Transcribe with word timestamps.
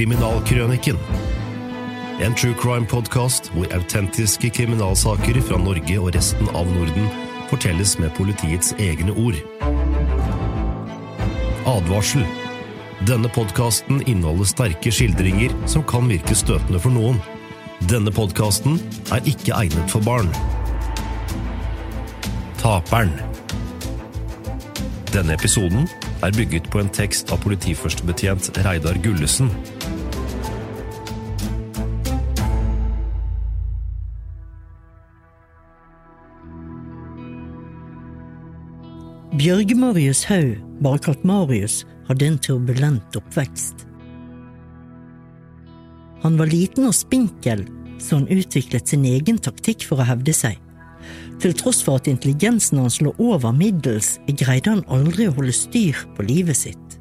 Kriminalkrøniken. 0.00 0.96
En 2.24 2.32
true 2.34 2.54
crime-podkast 2.56 3.50
hvor 3.52 3.66
autentiske 3.76 4.48
kriminalsaker 4.56 5.36
fra 5.44 5.58
Norge 5.60 5.96
og 6.00 6.14
resten 6.14 6.46
av 6.56 6.70
Norden 6.72 7.10
fortelles 7.50 7.98
med 8.00 8.08
politiets 8.16 8.72
egne 8.80 9.12
ord. 9.12 9.36
Advarsel. 11.68 12.24
Denne 13.10 13.28
podkasten 13.34 14.00
inneholder 14.06 14.48
sterke 14.48 14.88
skildringer 14.88 15.52
som 15.68 15.84
kan 15.84 16.08
virke 16.08 16.32
støtende 16.32 16.80
for 16.80 16.96
noen. 16.96 17.20
Denne 17.92 18.08
podkasten 18.08 18.78
er 19.12 19.28
ikke 19.28 19.52
egnet 19.58 19.92
for 19.92 20.00
barn. 20.08 20.32
Taperen. 22.62 23.12
Denne 25.12 25.36
episoden 25.36 25.84
er 26.24 26.32
bygget 26.40 26.72
på 26.72 26.80
en 26.80 26.88
tekst 26.88 27.28
av 27.36 27.44
politiførstebetjent 27.44 28.48
Reidar 28.64 28.96
Gullesen. 29.04 29.52
Bjørge 39.40 39.72
Marius 39.72 40.26
Haug, 40.28 40.58
bare 40.84 41.00
kalt 41.00 41.22
Marius, 41.24 41.78
hadde 42.10 42.26
en 42.28 42.34
turbulent 42.44 43.14
oppvekst. 43.16 43.86
Han 46.20 46.34
var 46.36 46.50
liten 46.50 46.84
og 46.84 46.92
spinkel, 46.92 47.62
så 47.96 48.18
han 48.18 48.26
utviklet 48.28 48.90
sin 48.92 49.06
egen 49.08 49.38
taktikk 49.40 49.86
for 49.88 50.02
å 50.02 50.08
hevde 50.10 50.34
seg. 50.36 50.58
Til 51.40 51.56
tross 51.56 51.80
for 51.86 51.96
at 51.96 52.10
intelligensen 52.10 52.82
hans 52.82 52.98
lå 53.00 53.14
over 53.16 53.54
middels, 53.56 54.18
greide 54.28 54.74
han 54.74 54.84
aldri 54.92 55.30
å 55.30 55.36
holde 55.38 55.56
styr 55.56 56.02
på 56.18 56.28
livet 56.28 56.60
sitt. 56.60 56.98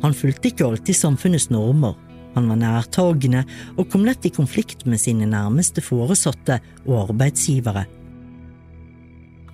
Han 0.00 0.16
fulgte 0.16 0.54
ikke 0.54 0.70
alltid 0.70 0.96
samfunnets 0.96 1.50
normer, 1.52 1.98
han 2.32 2.48
var 2.48 2.62
nærtagende 2.64 3.44
og 3.76 3.90
kom 3.92 4.08
lett 4.08 4.24
i 4.24 4.32
konflikt 4.32 4.88
med 4.88 5.04
sine 5.04 5.28
nærmeste 5.28 5.84
foresatte 5.84 6.62
og 6.86 7.10
arbeidsgivere. 7.10 7.84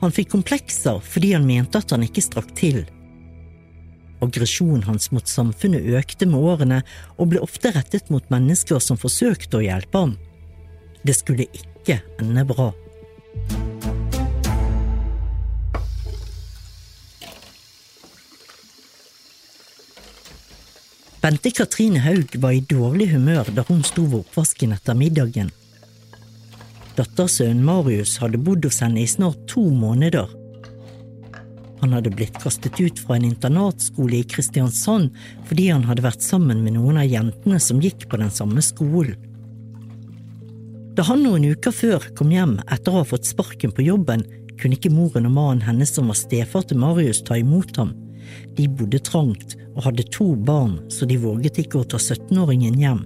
Han 0.02 0.10
fikk 0.10 0.32
komplekser 0.34 0.98
fordi 1.06 1.32
han 1.36 1.46
mente 1.46 1.78
at 1.78 1.94
han 1.94 2.02
ikke 2.02 2.24
strakk 2.24 2.50
til. 2.58 2.82
Aggresjonen 4.22 4.84
hans 4.86 5.10
mot 5.14 5.26
samfunnet 5.30 5.86
økte 5.98 6.26
med 6.30 6.42
årene 6.42 6.82
og 7.16 7.32
ble 7.32 7.42
ofte 7.42 7.72
rettet 7.74 8.10
mot 8.10 8.26
mennesker 8.30 8.82
som 8.82 8.98
forsøkte 8.98 9.58
å 9.58 9.64
hjelpe 9.64 10.04
ham. 10.04 10.16
Det 11.02 11.14
skulle 11.18 11.48
ikke 11.50 12.00
ende 12.22 12.46
bra. 12.46 12.70
Bente 21.22 21.52
Katrine 21.54 22.02
Haug 22.02 22.34
var 22.42 22.54
i 22.54 22.62
dårlig 22.66 23.12
humør 23.12 23.50
da 23.54 23.62
hun 23.68 23.84
sto 23.86 24.02
ved 24.08 24.24
oppvasken 24.24 24.74
etter 24.74 24.98
middagen. 24.98 25.50
Dattersønnen 26.96 27.64
Marius 27.64 28.18
hadde 28.20 28.40
bodd 28.44 28.66
hos 28.68 28.82
henne 28.84 29.00
i 29.00 29.08
snart 29.08 29.40
to 29.48 29.62
måneder. 29.72 30.28
Han 31.80 31.96
hadde 31.96 32.12
blitt 32.14 32.36
kastet 32.42 32.76
ut 32.78 33.00
fra 33.02 33.16
en 33.16 33.24
internatskole 33.26 34.20
i 34.20 34.26
Kristiansand 34.28 35.16
fordi 35.48 35.70
han 35.72 35.86
hadde 35.88 36.04
vært 36.04 36.22
sammen 36.22 36.60
med 36.62 36.76
noen 36.76 37.00
av 37.00 37.08
jentene 37.08 37.58
som 37.62 37.80
gikk 37.82 38.06
på 38.10 38.20
den 38.20 38.30
samme 38.30 38.62
skolen. 38.62 39.16
Da 40.92 41.06
han 41.08 41.24
noen 41.24 41.48
uker 41.54 41.72
før 41.72 42.04
kom 42.18 42.30
hjem 42.34 42.58
etter 42.66 42.92
å 42.92 43.00
ha 43.00 43.08
fått 43.08 43.30
sparken 43.30 43.72
på 43.72 43.86
jobben, 43.86 44.26
kunne 44.60 44.76
ikke 44.76 44.92
moren 44.92 45.26
og 45.30 45.32
mannen 45.34 45.64
hennes 45.64 45.90
som 45.96 46.12
var 46.12 46.20
stefar 46.20 46.68
til 46.68 46.78
Marius 46.82 47.22
ta 47.24 47.40
imot 47.40 47.72
ham. 47.80 47.94
De 48.58 48.68
bodde 48.68 49.00
trangt 49.00 49.56
og 49.72 49.86
hadde 49.88 50.04
to 50.12 50.34
barn, 50.36 50.76
så 50.92 51.08
de 51.08 51.16
våget 51.18 51.64
ikke 51.64 51.80
å 51.80 51.88
ta 51.88 51.96
17-åringen 51.96 52.76
hjem. 52.78 53.00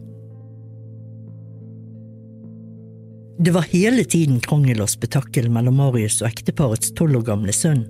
Det 3.39 3.51
var 3.53 3.67
hele 3.69 4.05
tiden 4.09 4.39
krangel 4.41 4.81
og 4.81 4.89
spetakkel 4.89 5.51
mellom 5.53 5.77
Marius 5.77 6.23
og 6.23 6.31
ekteparets 6.31 6.95
tolv 6.97 7.19
år 7.19 7.27
gamle 7.27 7.53
sønn. 7.53 7.83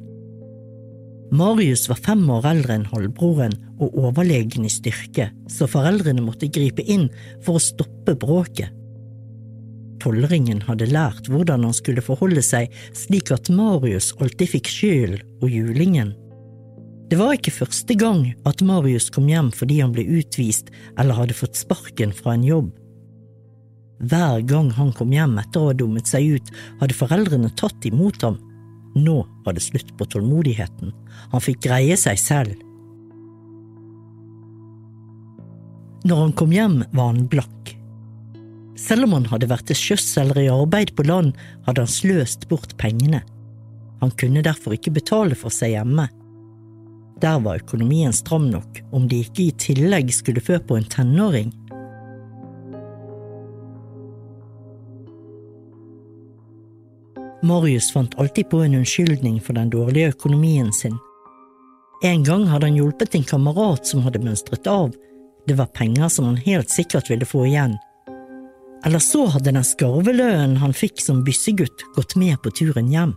Marius 1.30 1.84
var 1.90 2.00
fem 2.02 2.24
år 2.30 2.48
eldre 2.50 2.74
enn 2.74 2.86
halvbroren 2.90 3.54
og 3.78 3.94
overlegen 3.94 4.66
i 4.66 4.70
styrke, 4.70 5.28
så 5.46 5.68
foreldrene 5.70 6.22
måtte 6.22 6.50
gripe 6.50 6.82
inn 6.82 7.06
for 7.46 7.58
å 7.58 7.62
stoppe 7.62 8.16
bråket. 8.18 8.74
Tolvringen 10.02 10.64
hadde 10.66 10.90
lært 10.90 11.30
hvordan 11.30 11.64
han 11.66 11.74
skulle 11.74 12.04
forholde 12.04 12.42
seg 12.42 12.74
slik 12.94 13.30
at 13.34 13.50
Marius 13.50 14.12
alltid 14.18 14.50
fikk 14.50 14.70
skylden 14.70 15.22
og 15.42 15.50
julingen. 15.50 16.14
Det 17.06 17.20
var 17.20 17.36
ikke 17.36 17.54
første 17.54 17.94
gang 17.94 18.32
at 18.50 18.66
Marius 18.66 19.12
kom 19.14 19.30
hjem 19.30 19.52
fordi 19.54 19.78
han 19.78 19.94
ble 19.94 20.02
utvist 20.18 20.74
eller 20.98 21.14
hadde 21.14 21.38
fått 21.38 21.58
sparken 21.58 22.14
fra 22.14 22.34
en 22.34 22.46
jobb. 22.46 22.74
Hver 24.04 24.42
gang 24.44 24.68
han 24.76 24.92
kom 24.92 25.12
hjem 25.14 25.38
etter 25.40 25.62
å 25.62 25.70
ha 25.70 25.76
dummet 25.76 26.08
seg 26.10 26.36
ut, 26.36 26.52
hadde 26.82 26.96
foreldrene 26.96 27.50
tatt 27.56 27.86
imot 27.88 28.20
ham. 28.26 28.36
Nå 28.96 29.22
var 29.44 29.56
det 29.56 29.64
slutt 29.64 29.92
på 29.96 30.08
tålmodigheten. 30.12 30.92
Han 31.32 31.44
fikk 31.44 31.64
greie 31.68 31.96
seg 32.00 32.20
selv. 32.20 32.54
Når 36.06 36.20
han 36.22 36.36
kom 36.38 36.52
hjem, 36.54 36.82
var 36.92 37.12
han 37.14 37.24
blakk. 37.30 37.72
Selv 38.76 39.06
om 39.06 39.16
han 39.16 39.30
hadde 39.30 39.48
vært 39.50 39.66
til 39.70 39.78
sjøs 39.80 40.10
eller 40.20 40.38
i 40.42 40.52
arbeid 40.52 40.92
på 40.96 41.06
land, 41.08 41.32
hadde 41.66 41.86
han 41.86 41.90
sløst 41.90 42.44
bort 42.50 42.76
pengene. 42.80 43.22
Han 44.02 44.12
kunne 44.20 44.44
derfor 44.44 44.76
ikke 44.76 44.92
betale 44.98 45.36
for 45.38 45.52
seg 45.52 45.72
hjemme. 45.72 46.04
Der 47.24 47.38
var 47.40 47.62
økonomien 47.62 48.12
stram 48.12 48.50
nok 48.52 48.82
om 48.94 49.08
de 49.08 49.22
ikke 49.24 49.46
i 49.46 49.56
tillegg 49.56 50.12
skulle 50.12 50.44
fø 50.44 50.60
på 50.60 50.76
en 50.76 50.88
tenåring. 50.92 51.54
Marius 57.42 57.92
fant 57.92 58.14
alltid 58.18 58.50
på 58.50 58.62
en 58.64 58.74
unnskyldning 58.74 59.40
for 59.40 59.52
den 59.52 59.70
dårlige 59.70 60.14
økonomien 60.14 60.72
sin. 60.72 60.96
En 62.04 62.24
gang 62.24 62.46
hadde 62.46 62.66
han 62.66 62.76
hjulpet 62.76 63.14
en 63.14 63.24
kamerat 63.24 63.86
som 63.86 64.02
hadde 64.04 64.22
mønstret 64.24 64.66
av. 64.66 64.94
Det 65.46 65.56
var 65.56 65.72
penger 65.76 66.08
som 66.08 66.28
han 66.28 66.36
helt 66.36 66.70
sikkert 66.70 67.10
ville 67.10 67.28
få 67.28 67.46
igjen. 67.46 67.76
Eller 68.84 69.02
så 69.02 69.26
hadde 69.32 69.52
den 69.52 69.64
skarvelønnen 69.64 70.58
han 70.60 70.74
fikk 70.76 71.00
som 71.02 71.24
byssegutt, 71.24 71.84
gått 71.96 72.16
med 72.20 72.38
på 72.42 72.52
turen 72.54 72.90
hjem. 72.92 73.14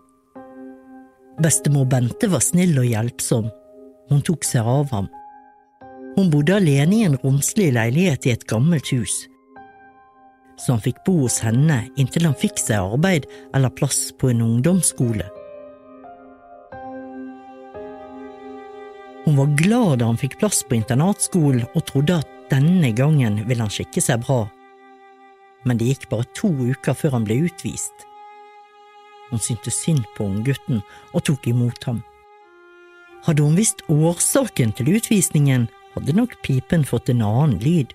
Bestemor 1.44 1.86
Bente 1.88 2.28
var 2.32 2.44
snill 2.44 2.78
og 2.80 2.88
hjelpsom. 2.88 3.50
Hun 4.10 4.24
tok 4.26 4.48
seg 4.48 4.68
av 4.68 4.92
ham. 4.92 5.10
Hun 6.16 6.32
bodde 6.34 6.58
alene 6.58 6.96
i 6.98 7.06
en 7.08 7.18
romslig 7.22 7.70
leilighet 7.76 8.26
i 8.28 8.34
et 8.34 8.48
gammelt 8.50 8.90
hus, 8.92 9.22
så 10.60 10.76
han 10.76 10.84
fikk 10.84 11.04
bo 11.08 11.22
hos 11.24 11.40
henne 11.46 11.82
inntil 11.98 12.28
han 12.28 12.38
fikk 12.38 12.60
seg 12.62 12.94
arbeid 12.96 13.28
eller 13.56 13.74
plass 13.74 14.10
på 14.20 14.32
en 14.32 14.44
ungdomsskole. 14.46 15.28
Hun 19.26 19.38
var 19.38 19.56
glad 19.60 20.00
da 20.02 20.10
han 20.10 20.20
fikk 20.20 20.40
plass 20.42 20.64
på 20.66 20.80
internatskolen 20.80 21.68
og 21.74 21.86
trodde 21.88 22.20
at 22.22 22.36
denne 22.50 22.92
gangen 22.98 23.44
ville 23.46 23.62
han 23.62 23.74
skikke 23.74 24.02
seg 24.02 24.24
bra, 24.26 24.44
men 25.68 25.78
det 25.78 25.92
gikk 25.92 26.08
bare 26.12 26.28
to 26.38 26.50
uker 26.50 26.98
før 26.98 27.20
han 27.20 27.28
ble 27.28 27.44
utvist. 27.50 28.06
Hun 29.30 29.42
syntes 29.44 29.78
synd 29.84 30.08
på 30.16 30.26
unggutten 30.26 30.82
og 31.14 31.26
tok 31.30 31.46
imot 31.52 31.84
ham. 31.86 32.02
Hadde 33.28 33.46
hun 33.46 33.58
visst 33.60 33.84
årsaken 33.92 34.74
til 34.78 34.96
utvisningen, 34.96 35.68
hadde 35.94 36.16
nok 36.16 36.38
pipen 36.46 36.86
fått 36.88 37.12
en 37.12 37.22
annen 37.26 37.60
lyd. 37.62 37.94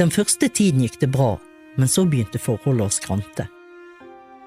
Den 0.00 0.08
første 0.08 0.48
tiden 0.48 0.80
gikk 0.80 0.96
det 1.02 1.10
bra, 1.12 1.34
men 1.76 1.88
så 1.88 2.06
begynte 2.08 2.40
forholdet 2.40 2.88
å 2.88 2.94
skrante. 2.94 3.44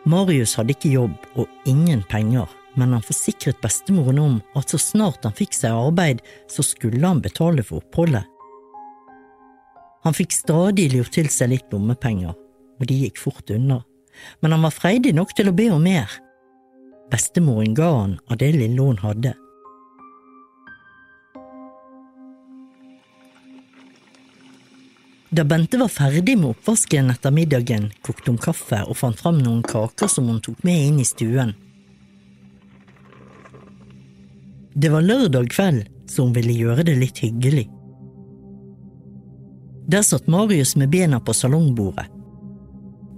Marius 0.09 0.55
hadde 0.57 0.73
ikke 0.73 0.95
jobb 0.95 1.27
og 1.37 1.69
ingen 1.69 2.01
penger, 2.09 2.49
men 2.73 2.95
han 2.95 3.05
forsikret 3.05 3.61
bestemoren 3.61 4.19
om 4.19 4.39
at 4.57 4.73
så 4.73 4.79
snart 4.81 5.27
han 5.27 5.35
fikk 5.37 5.53
seg 5.53 5.77
arbeid, 5.77 6.23
så 6.49 6.65
skulle 6.65 7.05
han 7.05 7.21
betale 7.21 7.61
for 7.61 7.83
oppholdet. 7.83 8.25
Han 10.03 10.17
fikk 10.17 10.33
stadig 10.35 10.89
lurt 10.91 11.13
til 11.15 11.29
seg 11.31 11.53
litt 11.53 11.69
lommepenger, 11.71 12.33
og 12.33 12.89
de 12.89 12.97
gikk 13.05 13.21
fort 13.21 13.53
unna, 13.53 13.83
men 14.41 14.57
han 14.57 14.65
var 14.65 14.73
freidig 14.73 15.13
nok 15.15 15.37
til 15.37 15.53
å 15.53 15.55
be 15.55 15.69
om 15.71 15.85
mer. 15.85 16.09
Bestemoren 17.13 17.77
ga 17.77 17.93
han 18.01 18.17
av 18.25 18.41
det 18.41 18.55
lille 18.57 18.89
hun 18.89 18.99
hadde. 19.05 19.37
Da 25.33 25.43
Bente 25.43 25.77
var 25.77 25.89
ferdig 25.89 26.35
med 26.37 26.51
oppvasken 26.51 27.07
etter 27.09 27.31
middagen, 27.33 27.87
kokte 28.05 28.29
hun 28.29 28.37
kaffe 28.37 28.83
og 28.85 28.97
fant 28.99 29.17
fram 29.17 29.39
noen 29.41 29.63
kaker 29.65 30.11
som 30.11 30.27
hun 30.29 30.37
tok 30.45 30.59
med 30.67 30.89
inn 30.91 30.99
i 31.01 31.05
stuen. 31.09 31.55
Det 34.77 34.91
var 34.93 35.01
lørdag 35.01 35.49
kveld, 35.49 35.87
så 36.05 36.27
hun 36.27 36.35
ville 36.37 36.53
gjøre 36.53 36.85
det 36.85 36.99
litt 37.01 37.23
hyggelig. 37.25 37.65
Der 39.89 40.05
satt 40.05 40.29
Marius 40.29 40.75
med 40.77 40.93
bena 40.93 41.17
på 41.17 41.33
salongbordet. 41.33 42.05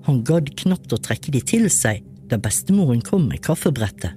Han 0.08 0.24
gadd 0.24 0.54
knapt 0.56 0.96
å 0.96 1.02
trekke 1.04 1.36
de 1.36 1.44
til 1.44 1.68
seg 1.74 2.06
da 2.32 2.40
bestemoren 2.40 3.04
kom 3.04 3.28
med 3.28 3.44
kaffebrettet. 3.44 4.16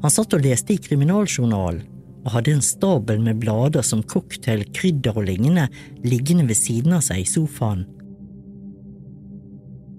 Han 0.00 0.12
satt 0.16 0.32
og 0.32 0.48
leste 0.48 0.78
i 0.78 0.80
kriminaljournalen 0.80 1.84
og 2.24 2.34
hadde 2.34 2.56
en 2.56 2.64
stabel 2.64 3.20
med 3.24 3.40
blader 3.40 3.84
som 3.86 4.02
cocktail, 4.04 4.66
krydder 4.76 5.16
og 5.16 5.26
lignende 5.28 5.68
liggende 6.04 6.46
ved 6.48 6.58
siden 6.58 6.96
av 6.98 7.04
seg 7.06 7.22
i 7.22 7.28
sofaen. 7.28 7.86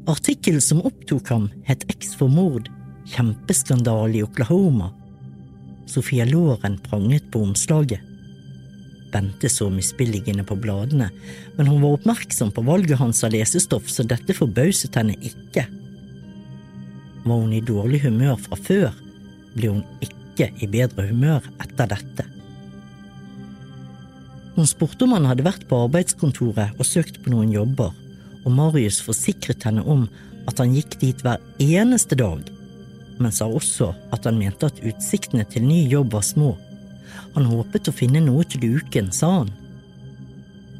Artikkelen 0.10 0.62
som 0.64 0.82
opptok 0.86 1.30
ham, 1.34 1.50
het 1.68 1.86
X 1.94 2.16
for 2.18 2.32
mord, 2.32 2.70
kjempeskandale 3.10 4.20
i 4.20 4.24
Oklahoma. 4.26 4.92
Sofia 5.90 6.26
Loren 6.30 6.80
pranget 6.82 7.28
på 7.32 7.44
omslaget. 7.46 8.02
Bente 9.12 9.50
så 9.52 9.68
misbilligende 9.70 10.46
på 10.48 10.56
bladene, 10.56 11.10
men 11.58 11.68
hun 11.68 11.82
var 11.84 11.98
oppmerksom 11.98 12.54
på 12.56 12.64
valget 12.64 13.02
hans 13.02 13.24
av 13.28 13.34
lesestoff, 13.36 13.90
så 13.92 14.06
dette 14.08 14.36
forbauset 14.38 14.96
henne 14.96 15.18
ikke. 15.20 15.66
Var 17.26 17.38
hun 17.44 17.54
i 17.54 17.62
dårlig 17.66 18.02
humør 18.06 18.40
fra 18.42 18.58
før, 18.58 18.96
ble 19.54 19.76
hun 19.76 19.84
ikke 20.00 20.21
ikke 20.32 20.52
i 20.64 20.70
bedre 20.72 21.10
humør 21.12 21.46
etter 21.62 21.92
dette. 21.92 22.26
Hun 24.56 24.68
spurte 24.68 25.06
om 25.06 25.16
han 25.16 25.28
hadde 25.30 25.46
vært 25.48 25.68
på 25.70 25.80
arbeidskontoret 25.86 26.76
og 26.78 26.88
søkt 26.88 27.22
på 27.24 27.32
noen 27.34 27.54
jobber, 27.54 27.94
og 28.42 28.56
Marius 28.56 29.00
forsikret 29.04 29.64
henne 29.68 29.84
om 29.88 30.08
at 30.50 30.60
han 30.60 30.74
gikk 30.76 30.98
dit 31.02 31.24
hver 31.24 31.40
eneste 31.62 32.18
dag, 32.20 32.44
men 33.22 33.34
sa 33.34 33.48
også 33.48 33.92
at 34.12 34.26
han 34.28 34.40
mente 34.40 34.68
at 34.68 34.82
utsiktene 34.82 35.46
til 35.48 35.66
ny 35.68 35.86
jobb 35.92 36.16
var 36.18 36.26
små. 36.26 36.56
Han 37.36 37.48
håpet 37.48 37.88
å 37.88 37.96
finne 37.96 38.24
noe 38.24 38.44
til 38.50 38.80
uken, 38.82 39.12
sa 39.14 39.32
han. 39.42 39.52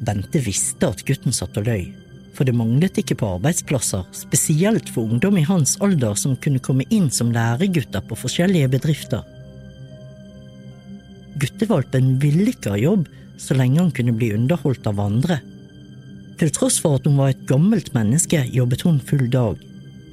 Bente 0.02 0.42
visste 0.42 0.90
at 0.90 1.04
gutten 1.06 1.32
satt 1.32 1.56
og 1.60 1.68
løy, 1.68 1.92
for 2.34 2.48
det 2.48 2.56
manglet 2.58 2.98
ikke 2.98 3.16
på 3.20 3.34
arbeidsplasser, 3.36 4.04
spesielt 4.16 4.90
for 4.90 5.06
ungdom 5.06 5.38
i 5.38 5.46
hans 5.46 5.78
alder 5.84 6.18
som 6.18 6.34
kunne 6.36 6.60
komme 6.64 6.88
inn 6.90 7.08
som 7.14 7.30
læregutter 7.32 8.04
på 8.04 8.18
forskjellige 8.18 8.72
bedrifter. 8.74 9.22
Guttevalpen 11.42 12.16
ville 12.22 12.52
ikke 12.52 12.74
ha 12.74 12.78
jobb 12.78 13.08
så 13.42 13.56
lenge 13.58 13.80
han 13.80 13.92
kunne 13.94 14.14
bli 14.14 14.30
underholdt 14.36 14.86
av 14.86 15.00
andre. 15.02 15.40
Til 16.38 16.50
tross 16.54 16.78
for 16.82 16.98
at 16.98 17.06
hun 17.08 17.18
var 17.18 17.32
et 17.32 17.46
gammelt 17.48 17.92
menneske, 17.96 18.44
jobbet 18.54 18.84
hun 18.86 19.00
full 19.02 19.28
dag. 19.30 19.58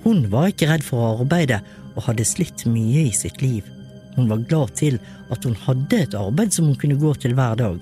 Hun 0.04 0.26
var 0.32 0.50
ikke 0.52 0.70
redd 0.70 0.86
for 0.86 1.02
å 1.02 1.12
arbeide 1.24 1.60
og 1.96 2.06
hadde 2.08 2.26
slitt 2.28 2.66
mye 2.70 3.06
i 3.10 3.14
sitt 3.16 3.44
liv. 3.44 3.68
Hun 4.16 4.30
var 4.32 4.44
glad 4.50 4.74
til 4.80 4.98
at 5.30 5.46
hun 5.46 5.58
hadde 5.68 6.02
et 6.04 6.18
arbeid 6.18 6.56
som 6.56 6.70
hun 6.70 6.80
kunne 6.80 7.00
gå 7.00 7.14
til 7.22 7.36
hver 7.38 7.60
dag. 7.60 7.80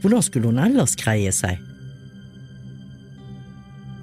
Hvordan 0.00 0.24
skulle 0.24 0.52
hun 0.52 0.62
ellers 0.62 0.96
greie 0.98 1.32
seg? 1.34 1.58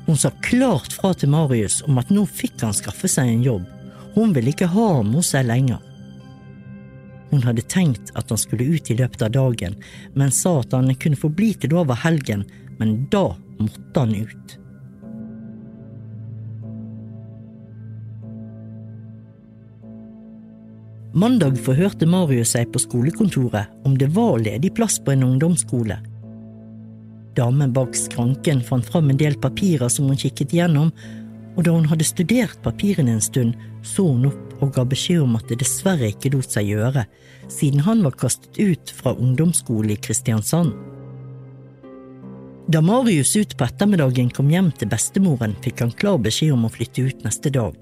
Hun 0.08 0.20
sa 0.20 0.32
klart 0.44 0.94
fra 0.96 1.12
til 1.18 1.32
Marius 1.34 1.82
om 1.88 1.98
at 2.00 2.12
nå 2.14 2.24
fikk 2.30 2.62
han 2.64 2.76
skaffe 2.76 3.10
seg 3.12 3.32
en 3.32 3.44
jobb. 3.44 3.66
Hun 4.16 4.32
ville 4.36 4.54
ikke 4.54 4.70
ha 4.72 4.88
ham 5.00 5.12
hos 5.18 5.34
seg 5.34 5.48
lenger. 5.50 5.82
Hun 7.32 7.44
hadde 7.44 7.66
tenkt 7.68 8.14
at 8.16 8.30
han 8.32 8.40
skulle 8.40 8.70
ut 8.78 8.92
i 8.92 8.96
løpet 9.00 9.26
av 9.26 9.34
dagen, 9.36 9.76
men 10.16 10.32
sa 10.32 10.60
at 10.62 10.76
han 10.76 10.94
kunne 10.96 11.20
få 11.20 11.30
bli 11.30 11.52
til 11.60 11.76
over 11.76 12.00
helgen, 12.06 12.46
men 12.80 13.04
da 13.12 13.30
måtte 13.60 14.00
han 14.00 14.16
ut. 14.16 14.58
Mandag 21.18 21.56
forhørte 21.66 22.06
Marius 22.06 22.52
seg 22.54 22.70
på 22.70 22.80
skolekontoret 22.84 23.72
om 23.88 23.96
det 23.98 24.12
var 24.14 24.38
ledig 24.38 24.70
plass 24.78 25.00
på 25.02 25.16
en 25.16 25.26
ungdomsskole. 25.26 25.98
Damen 27.38 27.74
bak 27.74 27.96
skranken 27.98 28.62
fant 28.66 28.86
fram 28.86 29.10
en 29.10 29.18
del 29.18 29.38
papirer 29.42 29.90
som 29.90 30.12
hun 30.12 30.20
kikket 30.20 30.54
gjennom, 30.54 30.92
og 31.58 31.66
da 31.66 31.74
hun 31.74 31.88
hadde 31.90 32.06
studert 32.06 32.62
papirene 32.62 33.16
en 33.16 33.24
stund, 33.24 33.58
så 33.82 34.06
hun 34.12 34.30
opp 34.30 34.47
og 34.62 34.74
ga 34.76 34.84
beskjed 34.88 35.24
om 35.24 35.38
at 35.40 35.48
det 35.52 35.60
dessverre 35.62 36.12
ikke 36.12 36.32
lot 36.34 36.52
seg 36.54 36.70
gjøre, 36.72 37.06
siden 37.52 37.84
han 37.86 38.04
var 38.06 38.18
kastet 38.20 38.58
ut 38.60 38.94
fra 38.94 39.14
ungdomsskole 39.16 39.96
i 39.96 40.00
Kristiansand. 40.02 40.74
Da 42.68 42.82
Marius 42.84 43.32
ut 43.40 43.54
på 43.56 43.64
ettermiddagen 43.64 44.30
kom 44.36 44.50
hjem 44.52 44.74
til 44.76 44.90
bestemoren, 44.92 45.56
fikk 45.64 45.86
han 45.86 45.94
klar 45.96 46.18
beskjed 46.20 46.52
om 46.56 46.66
å 46.68 46.72
flytte 46.74 47.06
ut 47.08 47.24
neste 47.24 47.52
dag. 47.56 47.78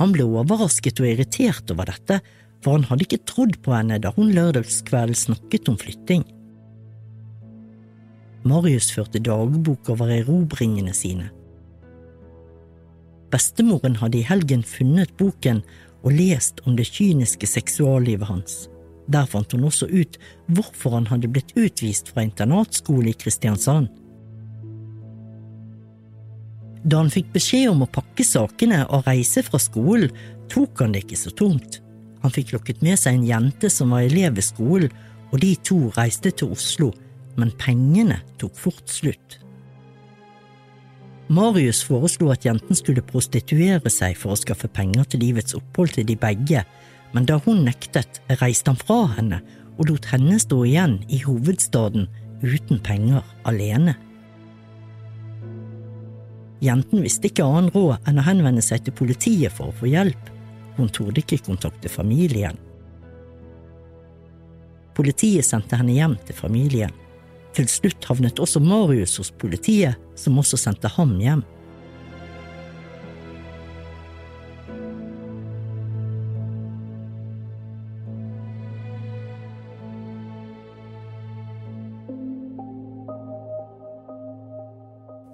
Han 0.00 0.12
ble 0.12 0.26
overrasket 0.26 0.98
og 1.00 1.08
irritert 1.12 1.70
over 1.72 1.88
dette, 1.92 2.18
for 2.64 2.74
han 2.74 2.88
hadde 2.88 3.06
ikke 3.06 3.22
trodd 3.28 3.60
på 3.62 3.74
henne 3.76 4.00
da 4.02 4.10
hun 4.16 4.32
lørdagskvelden 4.34 5.16
snakket 5.16 5.70
om 5.70 5.78
flytting. 5.78 6.24
Marius 8.46 8.90
førte 8.94 9.22
dagbok 9.22 9.90
over 9.94 10.10
erobringene 10.14 10.94
sine. 10.94 11.30
Bestemoren 13.36 13.98
hadde 14.00 14.22
i 14.22 14.24
helgen 14.24 14.62
funnet 14.64 15.10
boken 15.20 15.58
og 16.06 16.14
lest 16.16 16.62
om 16.64 16.76
det 16.78 16.86
kyniske 16.88 17.48
seksuallivet 17.50 18.30
hans. 18.30 18.54
Der 19.12 19.28
fant 19.28 19.52
hun 19.52 19.66
også 19.68 19.88
ut 19.90 20.16
hvorfor 20.56 20.96
han 20.96 21.08
hadde 21.10 21.28
blitt 21.28 21.52
utvist 21.58 22.08
fra 22.14 22.24
internatskole 22.24 23.12
i 23.12 23.18
Kristiansand. 23.20 23.90
Da 26.86 27.02
han 27.02 27.12
fikk 27.12 27.32
beskjed 27.34 27.68
om 27.74 27.84
å 27.84 27.90
pakke 27.92 28.24
sakene 28.24 28.84
og 28.86 29.04
reise 29.10 29.42
fra 29.44 29.60
skolen, 29.60 30.14
tok 30.48 30.80
han 30.80 30.94
det 30.94 31.04
ikke 31.04 31.18
så 31.26 31.34
tungt. 31.36 31.80
Han 32.22 32.32
fikk 32.32 32.54
lokket 32.54 32.84
med 32.86 32.96
seg 33.02 33.18
en 33.18 33.26
jente 33.26 33.70
som 33.70 33.92
var 33.92 34.06
elev 34.06 34.38
ved 34.38 34.46
skolen, 34.46 34.94
og 35.28 35.42
de 35.42 35.52
to 35.66 35.90
reiste 35.98 36.30
til 36.32 36.54
Oslo, 36.54 36.92
men 37.36 37.52
pengene 37.60 38.22
tok 38.40 38.54
fort 38.56 38.86
slutt. 38.88 39.42
Marius 41.28 41.82
foreslo 41.82 42.30
at 42.30 42.44
jenten 42.46 42.78
skulle 42.78 43.02
prostituere 43.02 43.90
seg 43.90 44.14
for 44.18 44.34
å 44.34 44.38
skaffe 44.38 44.68
penger 44.70 45.08
til 45.10 45.24
livets 45.24 45.56
opphold 45.58 45.96
til 45.96 46.06
de 46.06 46.14
begge, 46.20 46.62
men 47.14 47.26
da 47.26 47.40
hun 47.42 47.64
nektet, 47.66 48.20
reiste 48.40 48.70
han 48.70 48.78
fra 48.78 49.00
henne 49.16 49.40
og 49.76 49.90
lot 49.90 50.06
henne 50.12 50.38
stå 50.40 50.62
igjen 50.68 51.00
i 51.12 51.18
hovedstaden 51.24 52.06
uten 52.44 52.78
penger 52.84 53.24
alene. 53.48 53.96
Jenten 56.62 57.02
visste 57.04 57.28
ikke 57.28 57.44
annen 57.44 57.72
råd 57.74 58.06
enn 58.08 58.20
å 58.22 58.26
henvende 58.26 58.62
seg 58.64 58.86
til 58.86 58.94
politiet 58.96 59.52
for 59.52 59.70
å 59.72 59.76
få 59.76 59.90
hjelp. 59.90 60.30
Hun 60.78 60.88
torde 60.92 61.20
ikke 61.22 61.42
kontakte 61.44 61.90
familien. 61.92 62.56
Politiet 64.96 65.44
sendte 65.44 65.76
henne 65.76 65.96
hjem 65.96 66.16
til 66.24 66.38
familien. 66.38 66.94
Til 67.56 67.68
slutt 67.72 68.04
havnet 68.04 68.36
også 68.42 68.60
Marius 68.60 69.14
hos 69.16 69.30
politiet, 69.40 69.96
som 70.18 70.36
også 70.36 70.58
sendte 70.60 70.90
ham 70.92 71.14
hjem. 71.16 71.40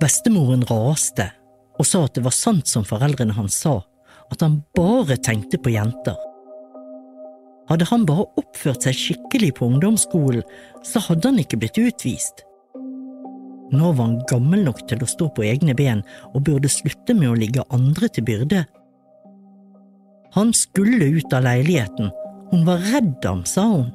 Bestemoren 0.03 0.63
raste 0.71 1.29
og 1.79 1.87
sa 1.89 2.05
at 2.07 2.15
det 2.15 2.23
var 2.23 2.35
sant 2.35 2.71
som 2.71 2.87
foreldrene 2.87 3.35
hans 3.35 3.59
sa, 3.65 3.81
at 4.31 4.43
han 4.47 4.61
bare 4.79 5.19
tenkte 5.19 5.59
på 5.59 5.75
jenter. 5.75 6.15
Hadde 7.71 7.87
han 7.89 8.07
bare 8.09 8.27
oppført 8.41 8.87
seg 8.87 8.97
skikkelig 8.99 9.53
på 9.59 9.69
ungdomsskolen, 9.71 10.43
så 10.87 11.03
hadde 11.07 11.31
han 11.31 11.41
ikke 11.43 11.61
blitt 11.63 11.79
utvist. 11.81 12.45
Nå 13.73 13.93
var 13.97 14.05
han 14.05 14.19
gammel 14.29 14.67
nok 14.67 14.83
til 14.89 15.01
å 15.01 15.09
stå 15.09 15.31
på 15.33 15.47
egne 15.49 15.75
ben 15.77 16.03
og 16.33 16.43
burde 16.49 16.69
slutte 16.69 17.15
med 17.17 17.31
å 17.31 17.39
ligge 17.39 17.65
andre 17.73 18.11
til 18.13 18.27
byrde. 18.29 18.67
Han 20.37 20.53
skulle 20.57 21.09
ut 21.17 21.33
av 21.37 21.47
leiligheten, 21.47 22.11
hun 22.53 22.65
var 22.69 22.85
redd 22.93 23.25
ham, 23.25 23.45
sa 23.49 23.65
hun. 23.69 23.91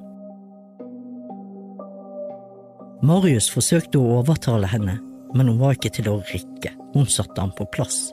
Marius 3.06 3.52
forsøkte 3.54 4.00
å 4.02 4.20
overtale 4.20 4.70
henne, 4.70 4.98
men 5.38 5.52
hun 5.52 5.60
var 5.62 5.76
ikke 5.78 5.94
til 6.00 6.10
å 6.10 6.20
rikke, 6.32 6.74
hun 6.96 7.06
satte 7.10 7.38
ham 7.38 7.54
på 7.58 7.68
plass. 7.74 8.08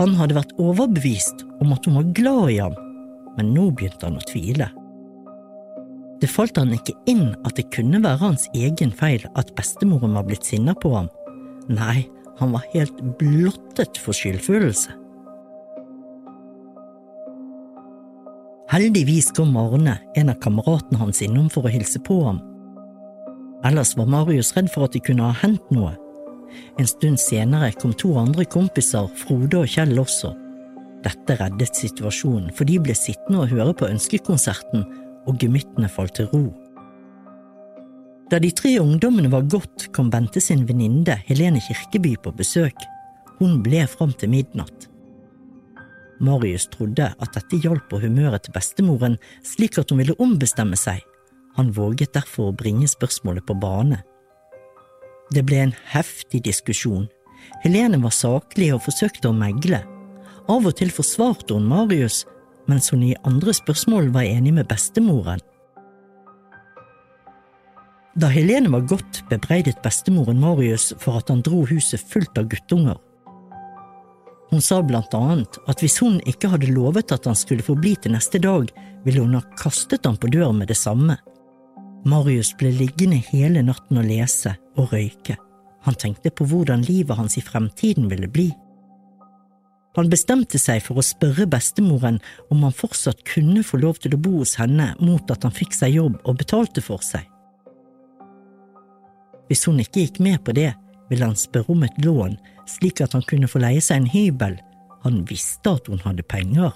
Han 0.00 0.16
hadde 0.18 0.38
vært 0.38 0.56
overbevist 0.60 1.44
om 1.60 1.74
at 1.76 1.84
hun 1.84 1.98
var 2.00 2.08
glad 2.16 2.54
i 2.54 2.60
ham, 2.62 2.78
men 3.38 3.52
nå 3.54 3.68
begynte 3.70 4.08
han 4.08 4.18
å 4.18 4.26
tvile. 4.28 4.70
Det 6.22 6.30
falt 6.30 6.56
han 6.56 6.72
ikke 6.72 6.94
inn 7.10 7.34
at 7.44 7.58
det 7.58 7.66
kunne 7.74 8.00
være 8.02 8.22
hans 8.22 8.46
egen 8.56 8.92
feil 8.94 9.24
at 9.36 9.52
bestemoren 9.58 10.14
var 10.16 10.26
blitt 10.28 10.46
sinna 10.46 10.72
på 10.78 10.94
ham. 10.94 11.10
Nei, 11.68 12.06
han 12.38 12.54
var 12.54 12.64
helt 12.72 13.00
blottet 13.18 13.98
for 14.00 14.16
skyldfølelse. 14.16 14.94
Heldigvis 18.72 19.28
kom 19.36 19.52
Arne, 19.60 19.98
en 20.16 20.32
av 20.32 20.40
kameratene 20.42 20.98
hans, 20.98 21.20
innom 21.22 21.50
for 21.52 21.66
å 21.66 21.72
hilse 21.74 22.00
på 22.02 22.16
ham. 22.24 22.40
Ellers 23.64 23.92
var 23.96 24.08
Marius 24.10 24.54
redd 24.56 24.70
for 24.72 24.86
at 24.86 24.96
det 24.96 25.04
kunne 25.06 25.28
ha 25.28 25.36
hendt 25.44 25.68
noe. 25.72 25.92
En 26.80 26.88
stund 26.88 27.20
senere 27.20 27.70
kom 27.78 27.92
to 27.96 28.14
andre 28.18 28.46
kompiser, 28.48 29.06
Frode 29.20 29.62
og 29.62 29.70
Kjell 29.70 29.94
også. 30.00 30.32
Dette 31.04 31.36
reddet 31.36 31.76
situasjonen, 31.76 32.50
for 32.56 32.68
de 32.68 32.78
ble 32.80 32.94
sittende 32.96 33.42
og 33.44 33.52
høre 33.52 33.74
på 33.76 33.88
ønskekonserten, 33.90 34.86
og 35.28 35.40
gemyttene 35.40 35.88
falt 35.92 36.16
til 36.18 36.28
ro. 36.32 36.46
Da 38.32 38.40
de 38.40 38.50
tre 38.56 38.72
ungdommene 38.80 39.28
var 39.32 39.44
gått, 39.52 39.90
kom 39.92 40.08
Bente 40.12 40.40
sin 40.40 40.64
venninne 40.68 41.18
Helene 41.28 41.60
Kirkeby 41.60 42.16
på 42.24 42.32
besøk. 42.36 42.76
Hun 43.38 43.60
ble 43.64 43.84
fram 43.90 44.14
til 44.16 44.32
midnatt. 44.32 44.88
Marius 46.24 46.68
trodde 46.72 47.10
at 47.12 47.34
dette 47.36 47.60
hjalp 47.60 47.88
på 47.90 48.00
humøret 48.00 48.46
til 48.46 48.54
bestemoren, 48.54 49.18
slik 49.44 49.76
at 49.78 49.90
hun 49.90 50.00
ville 50.00 50.16
ombestemme 50.22 50.78
seg. 50.78 51.02
Han 51.58 51.72
våget 51.74 52.14
derfor 52.16 52.50
å 52.50 52.56
bringe 52.56 52.88
spørsmålet 52.90 53.44
på 53.46 53.56
bane. 53.60 54.00
Det 55.34 55.44
ble 55.46 55.60
en 55.66 55.76
heftig 55.92 56.44
diskusjon. 56.48 57.06
Helene 57.64 58.00
var 58.02 58.14
saklig 58.14 58.72
og 58.74 58.82
forsøkte 58.86 59.30
å 59.30 59.36
megle. 59.36 59.82
Av 60.50 60.66
og 60.68 60.76
til 60.76 60.92
forsvarte 60.92 61.56
hun 61.56 61.66
Marius, 61.68 62.24
mens 62.68 62.90
hun 62.92 63.02
i 63.06 63.16
andre 63.24 63.54
spørsmål 63.56 64.10
var 64.12 64.28
enig 64.28 64.52
med 64.56 64.68
bestemoren. 64.68 65.40
Da 68.14 68.28
Helene 68.30 68.70
var 68.70 68.84
gått, 68.86 69.24
bebreidet 69.30 69.80
bestemoren 69.82 70.38
Marius 70.40 70.92
for 71.02 71.18
at 71.18 71.32
han 71.32 71.42
dro 71.42 71.64
huset 71.66 72.02
fullt 72.12 72.38
av 72.38 72.46
guttunger. 72.52 73.00
Hun 74.52 74.62
sa 74.62 74.78
blant 74.86 75.14
annet 75.18 75.56
at 75.66 75.80
hvis 75.82 75.96
hun 75.98 76.20
ikke 76.30 76.52
hadde 76.52 76.70
lovet 76.70 77.10
at 77.14 77.24
han 77.26 77.34
skulle 77.34 77.64
forbli 77.66 77.96
til 77.98 78.14
neste 78.14 78.38
dag, 78.38 78.68
ville 79.02 79.24
hun 79.24 79.34
ha 79.34 79.42
kastet 79.58 80.06
ham 80.06 80.18
på 80.20 80.30
døren 80.30 80.60
med 80.60 80.70
det 80.70 80.78
samme. 80.78 81.16
Marius 82.06 82.52
ble 82.60 82.70
liggende 82.76 83.18
hele 83.32 83.64
natten 83.64 83.98
og 83.98 84.06
lese 84.06 84.54
og 84.78 84.92
røyke. 84.92 85.34
Han 85.88 85.98
tenkte 85.98 86.30
på 86.30 86.46
hvordan 86.48 86.84
livet 86.86 87.18
hans 87.18 87.38
i 87.40 87.42
fremtiden 87.44 88.06
ville 88.12 88.28
bli. 88.30 88.52
Han 89.94 90.10
bestemte 90.10 90.58
seg 90.58 90.82
for 90.82 90.98
å 90.98 91.06
spørre 91.06 91.46
bestemoren 91.50 92.18
om 92.50 92.64
han 92.66 92.74
fortsatt 92.74 93.22
kunne 93.28 93.62
få 93.66 93.78
lov 93.82 94.00
til 94.02 94.16
å 94.16 94.20
bo 94.20 94.40
hos 94.40 94.56
henne 94.58 94.90
mot 94.98 95.30
at 95.30 95.46
han 95.46 95.54
fikk 95.54 95.76
seg 95.76 95.94
jobb 95.94 96.18
og 96.24 96.40
betalte 96.40 96.82
for 96.82 97.04
seg. 97.04 97.28
Hvis 99.48 99.66
hun 99.68 99.78
ikke 99.82 100.06
gikk 100.06 100.22
med 100.24 100.40
på 100.44 100.54
det, 100.56 100.72
ville 101.10 101.28
han 101.28 101.38
spørre 101.38 101.74
om 101.74 101.84
et 101.86 101.98
lån 102.02 102.38
slik 102.70 103.02
at 103.04 103.14
han 103.14 103.24
kunne 103.28 103.50
få 103.50 103.60
leie 103.62 103.82
seg 103.84 104.02
en 104.02 104.10
hybel. 104.10 104.56
Han 105.04 105.22
visste 105.28 105.76
at 105.76 105.90
hun 105.90 106.00
hadde 106.02 106.24
penger. 106.26 106.72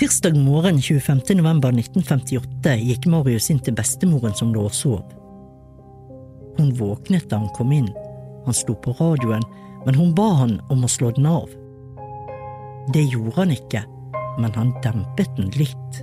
Tirsdag 0.00 0.36
morgen 0.36 0.82
25. 0.82 1.20
november 1.36 1.68
1958 1.68 2.70
gikk 2.80 3.04
Marius 3.12 3.50
inn 3.52 3.58
til 3.60 3.74
bestemoren 3.76 4.32
som 4.32 4.48
lå 4.54 4.62
og 4.64 4.72
sov. 4.72 5.02
Hun 6.56 6.70
våknet 6.78 7.26
da 7.28 7.42
han 7.42 7.50
kom 7.58 7.74
inn. 7.76 7.90
Han 8.46 8.56
sto 8.56 8.72
på 8.80 8.94
radioen, 8.96 9.44
men 9.84 9.98
hun 10.00 10.14
ba 10.16 10.30
han 10.38 10.54
om 10.72 10.86
å 10.86 10.88
slå 10.88 11.10
den 11.18 11.28
av. 11.28 11.52
Det 12.96 13.02
gjorde 13.10 13.34
han 13.42 13.52
ikke, 13.52 13.82
men 14.40 14.56
han 14.56 14.72
dempet 14.80 15.36
den 15.36 15.52
litt. 15.60 16.00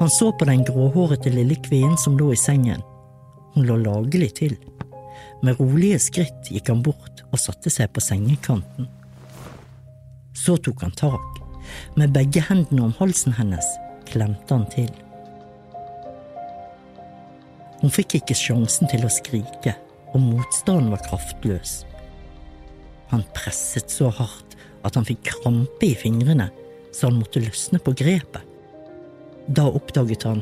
Han 0.00 0.10
så 0.10 0.32
på 0.34 0.50
den 0.50 0.66
gråhårete 0.66 1.30
lille 1.30 1.60
kvinnen 1.68 1.94
som 1.94 2.18
lå 2.18 2.32
i 2.34 2.40
sengen. 2.42 2.82
Hun 3.54 3.70
lå 3.70 3.78
lagelig 3.84 4.32
til. 4.40 4.58
Med 5.46 5.62
rolige 5.62 6.02
skritt 6.08 6.50
gikk 6.50 6.74
han 6.74 6.82
bort 6.82 7.22
og 7.30 7.38
satte 7.38 7.70
seg 7.70 7.94
på 7.94 8.02
sengekanten. 8.02 8.90
Så 10.34 10.58
tok 10.58 10.82
han 10.88 10.98
tak. 10.98 11.43
Med 11.98 12.14
begge 12.14 12.42
hendene 12.48 12.88
om 12.88 12.94
halsen 12.98 13.36
hennes 13.38 13.66
klemte 14.08 14.54
han 14.54 14.66
til. 14.72 14.90
Hun 17.82 17.92
fikk 17.92 18.18
ikke 18.20 18.36
sjansen 18.38 18.88
til 18.88 19.04
å 19.04 19.12
skrike, 19.12 19.74
og 20.14 20.22
motstanden 20.22 20.92
var 20.94 21.02
kraftløs. 21.04 21.82
Han 23.10 23.24
presset 23.36 23.92
så 23.92 24.08
hardt 24.14 24.56
at 24.84 24.96
han 24.96 25.06
fikk 25.08 25.24
krampe 25.28 25.90
i 25.90 25.96
fingrene, 25.98 26.48
så 26.94 27.10
han 27.10 27.18
måtte 27.20 27.42
løsne 27.44 27.80
på 27.82 27.92
grepet. 27.98 28.42
Da 29.52 29.66
oppdaget 29.68 30.24
han 30.24 30.40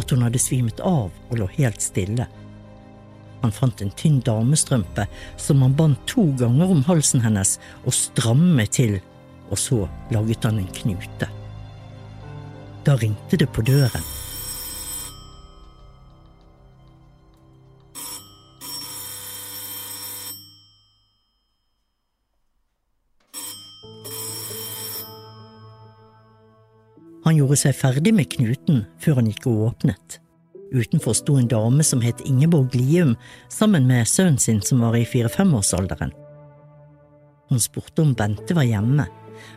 at 0.00 0.12
hun 0.12 0.24
hadde 0.24 0.40
svimet 0.40 0.80
av 0.80 1.10
og 1.10 1.36
lå 1.36 1.48
helt 1.58 1.82
stille. 1.84 2.26
Han 3.40 3.52
fant 3.52 3.80
en 3.80 3.92
tynn 3.96 4.20
damestrømpe 4.24 5.06
som 5.40 5.62
han 5.64 5.76
bandt 5.76 6.02
to 6.08 6.26
ganger 6.40 6.72
om 6.72 6.82
halsen 6.88 7.22
hennes 7.24 7.56
og 7.84 7.96
strammet 7.96 8.76
til 8.76 8.98
og 9.50 9.58
så 9.58 9.84
laget 10.14 10.46
han 10.46 10.62
en 10.62 10.72
knute. 10.80 11.28
Da 12.86 12.96
ringte 12.96 13.36
det 13.36 13.50
på 13.52 13.62
døren. 13.66 14.06
Han 27.30 27.36
gjorde 27.36 27.60
seg 27.60 27.76
ferdig 27.78 28.10
med 28.16 28.26
knuten 28.32 28.80
før 28.98 29.20
han 29.20 29.28
gikk 29.30 29.44
og 29.46 29.60
åpnet. 29.68 30.16
Utenfor 30.70 31.14
sto 31.14 31.36
en 31.38 31.50
dame 31.50 31.84
som 31.86 32.02
het 32.02 32.22
Ingeborg 32.26 32.74
Lium, 32.74 33.16
sammen 33.50 33.86
med 33.86 34.08
sønnen 34.08 34.38
sin 34.38 34.58
som 34.62 34.82
var 34.82 34.96
i 34.98 35.04
fire-femårsalderen. 35.06 36.10
Hun 37.50 37.62
spurte 37.62 38.02
om 38.02 38.14
Bente 38.18 38.54
var 38.54 38.66
hjemme, 38.66 39.06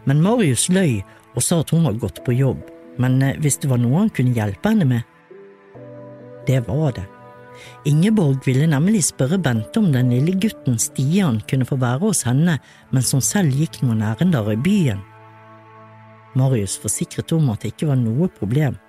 men 0.06 0.22
Marius 0.24 0.70
løy 0.74 1.02
og 1.34 1.44
sa 1.44 1.62
at 1.64 1.74
hun 1.74 1.88
var 1.88 1.98
gått 2.02 2.22
på 2.26 2.36
jobb, 2.38 2.62
men 3.02 3.22
eh, 3.22 3.40
hvis 3.42 3.60
det 3.64 3.72
var 3.72 3.82
noe 3.82 4.04
han 4.06 4.14
kunne 4.14 4.36
hjelpe 4.36 4.74
henne 4.74 4.88
med? 4.90 5.10
Det 6.48 6.60
var 6.68 6.94
det. 6.98 7.06
Ingeborg 7.86 8.42
ville 8.46 8.68
nemlig 8.68 9.04
spørre 9.08 9.38
Bente 9.42 9.80
om 9.80 9.92
den 9.94 10.10
lille 10.12 10.34
gutten 10.42 10.80
Stian 10.82 11.40
kunne 11.50 11.68
få 11.70 11.78
være 11.82 12.02
hos 12.08 12.24
henne 12.28 12.58
mens 12.92 13.12
hun 13.14 13.24
selv 13.24 13.54
gikk 13.56 13.82
noen 13.84 14.04
ærender 14.04 14.54
i 14.54 14.60
byen. 14.60 15.04
Marius 16.38 16.76
forsikret 16.82 17.32
om 17.36 17.52
at 17.54 17.62
det 17.62 17.74
ikke 17.74 17.92
var 17.92 18.00
noe 18.02 18.30
problem. 18.40 18.80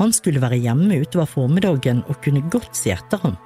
Han 0.00 0.12
skulle 0.12 0.42
være 0.42 0.60
hjemme 0.60 1.00
utover 1.00 1.28
formiddagen 1.30 2.02
og 2.08 2.20
kunne 2.24 2.44
godt 2.52 2.76
se 2.76 2.92
etter 2.92 3.22
ham. 3.24 3.38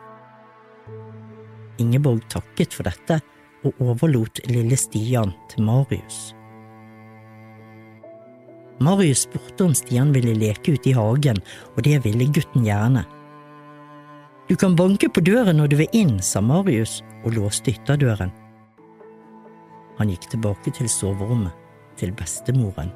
Ingeborg 1.83 2.23
takket 2.31 2.75
for 2.75 2.87
dette 2.87 3.21
og 3.65 3.81
overlot 3.83 4.43
lille 4.51 4.77
Stian 4.79 5.33
til 5.51 5.67
Marius. 5.67 6.35
Marius 8.83 9.27
spurte 9.29 9.65
om 9.65 9.75
Stian 9.75 10.13
ville 10.15 10.35
leke 10.35 10.75
ute 10.75 10.91
i 10.91 10.97
hagen, 10.97 11.39
og 11.77 11.85
det 11.87 12.01
ville 12.05 12.27
gutten 12.35 12.67
gjerne. 12.67 13.05
Du 14.49 14.57
kan 14.61 14.75
banke 14.77 15.09
på 15.09 15.23
døren 15.25 15.57
når 15.57 15.71
du 15.73 15.77
vil 15.81 15.95
inn, 15.97 16.17
sa 16.21 16.43
Marius 16.45 16.99
og 17.25 17.37
låste 17.39 17.73
ytterdøren. 17.73 18.33
Han 19.99 20.11
gikk 20.11 20.27
tilbake 20.33 20.75
til 20.75 20.91
soverommet, 20.91 21.55
til 21.97 22.11
bestemoren. 22.19 22.91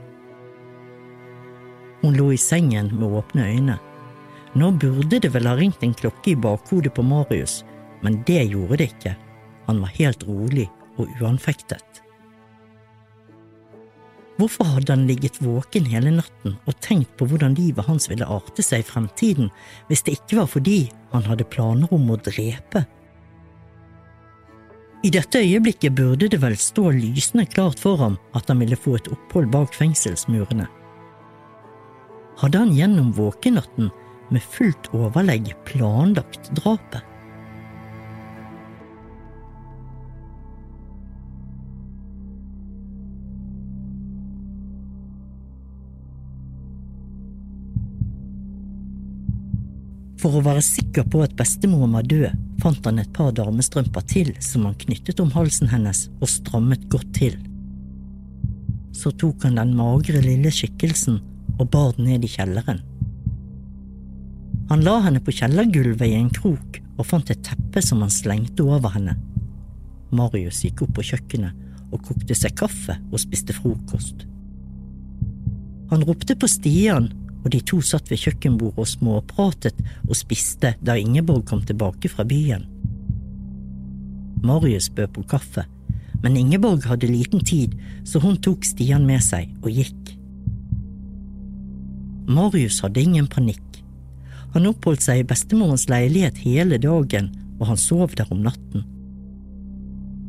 Hun 2.02 2.18
lå 2.18 2.32
i 2.34 2.40
sengen 2.40 2.90
med 2.98 3.14
åpne 3.20 3.46
øyne. 3.46 3.78
Nå 4.58 4.72
burde 4.82 5.20
det 5.22 5.30
vel 5.34 5.46
ha 5.46 5.54
ringt 5.58 5.82
en 5.86 5.94
klokke 5.94 6.32
i 6.32 6.38
bakhodet 6.38 6.92
på 6.94 7.04
Marius, 7.06 7.62
men 8.02 8.20
det 8.26 8.42
gjorde 8.50 8.80
det 8.80 8.90
ikke. 8.92 9.14
Han 9.68 9.80
var 9.82 9.94
helt 9.98 10.26
rolig 10.26 10.66
og 10.98 11.08
uanfektet. 11.20 12.02
Hvorfor 14.38 14.68
hadde 14.70 14.94
han 14.94 15.08
ligget 15.08 15.40
våken 15.42 15.88
hele 15.90 16.12
natten 16.14 16.54
og 16.70 16.76
tenkt 16.84 17.10
på 17.18 17.26
hvordan 17.26 17.56
livet 17.58 17.88
hans 17.88 18.06
ville 18.06 18.26
arte 18.26 18.62
seg 18.62 18.84
i 18.84 18.86
fremtiden 18.86 19.50
hvis 19.88 20.04
det 20.06 20.14
ikke 20.20 20.38
var 20.38 20.46
fordi 20.52 20.78
han 21.10 21.26
hadde 21.26 21.48
planer 21.50 21.90
om 21.94 22.06
å 22.14 22.20
drepe? 22.22 22.84
I 25.02 25.10
dette 25.14 25.42
øyeblikket 25.42 25.94
burde 25.98 26.30
det 26.30 26.40
vel 26.42 26.56
stå 26.58 26.90
lysende 26.94 27.46
klart 27.50 27.82
for 27.82 27.98
ham 27.98 28.16
at 28.38 28.50
han 28.50 28.62
ville 28.62 28.78
få 28.78 28.96
et 28.98 29.10
opphold 29.10 29.50
bak 29.50 29.74
fengselsmurene. 29.74 30.66
Hadde 32.38 32.62
han 32.62 32.74
gjennom 32.74 33.12
våkenatten 33.14 33.90
med 34.30 34.48
fullt 34.54 34.90
overlegg 34.94 35.50
planlagt 35.66 36.50
drapet? 36.58 37.02
For 50.18 50.34
å 50.34 50.42
være 50.42 50.62
sikker 50.64 51.06
på 51.10 51.22
at 51.22 51.36
bestemoren 51.38 51.94
var 51.94 52.06
død, 52.10 52.32
fant 52.62 52.86
han 52.88 52.98
et 52.98 53.10
par 53.14 53.30
damestrømper 53.36 54.06
til 54.10 54.32
som 54.42 54.66
han 54.66 54.78
knyttet 54.80 55.20
om 55.22 55.30
halsen 55.34 55.70
hennes 55.70 56.08
og 56.18 56.32
strammet 56.32 56.88
godt 56.90 57.12
til. 57.14 57.36
Så 58.98 59.12
tok 59.14 59.46
han 59.46 59.60
den 59.60 59.76
magre 59.78 60.22
lille 60.24 60.50
skikkelsen 60.50 61.20
og 61.58 61.68
bar 61.70 61.92
den 61.94 62.10
ned 62.10 62.26
i 62.26 62.32
kjelleren. 62.32 62.82
Han 64.68 64.82
la 64.84 64.98
henne 65.06 65.22
på 65.24 65.32
kjellergulvet 65.32 66.10
i 66.10 66.18
en 66.18 66.32
krok 66.34 66.80
og 66.98 67.06
fant 67.06 67.30
et 67.30 67.44
teppe 67.46 67.80
som 67.84 68.02
han 68.02 68.12
slengte 68.12 68.66
over 68.66 68.90
henne. 68.96 69.14
Marius 70.10 70.64
gikk 70.64 70.82
opp 70.84 70.96
på 70.98 71.06
kjøkkenet 71.12 71.94
og 71.94 72.02
kokte 72.04 72.34
seg 72.36 72.56
kaffe 72.58 72.98
og 73.12 73.22
spiste 73.22 73.54
frokost. 73.56 74.26
Han 75.88 76.04
ropte 76.04 76.36
på 76.36 76.50
Stian 76.50 77.08
og 77.48 77.54
de 77.54 77.62
to 77.64 77.78
satt 77.80 78.10
ved 78.12 78.20
kjøkkenbordet 78.20 78.82
og 78.82 78.88
småpratet 78.90 79.78
og 80.04 80.16
spiste 80.18 80.74
da 80.84 80.98
Ingeborg 81.00 81.46
kom 81.48 81.62
tilbake 81.64 82.10
fra 82.12 82.26
byen. 82.28 82.66
Marius 84.44 84.90
bød 84.92 85.14
på 85.14 85.22
kaffe, 85.30 85.64
men 86.20 86.36
Ingeborg 86.36 86.84
hadde 86.84 87.08
liten 87.08 87.40
tid, 87.40 87.72
så 88.04 88.20
hun 88.20 88.36
tok 88.44 88.66
Stian 88.68 89.06
med 89.08 89.24
seg 89.24 89.48
og 89.62 89.70
gikk. 89.72 90.10
Marius 92.28 92.82
hadde 92.84 93.00
ingen 93.00 93.30
panikk. 93.32 93.64
Han 94.52 94.68
oppholdt 94.68 95.06
seg 95.06 95.22
i 95.22 95.28
bestemorens 95.30 95.86
leilighet 95.88 96.42
hele 96.44 96.76
dagen, 96.82 97.30
og 97.56 97.70
han 97.70 97.80
sov 97.80 98.12
der 98.18 98.28
om 98.34 98.42
natten. 98.44 98.84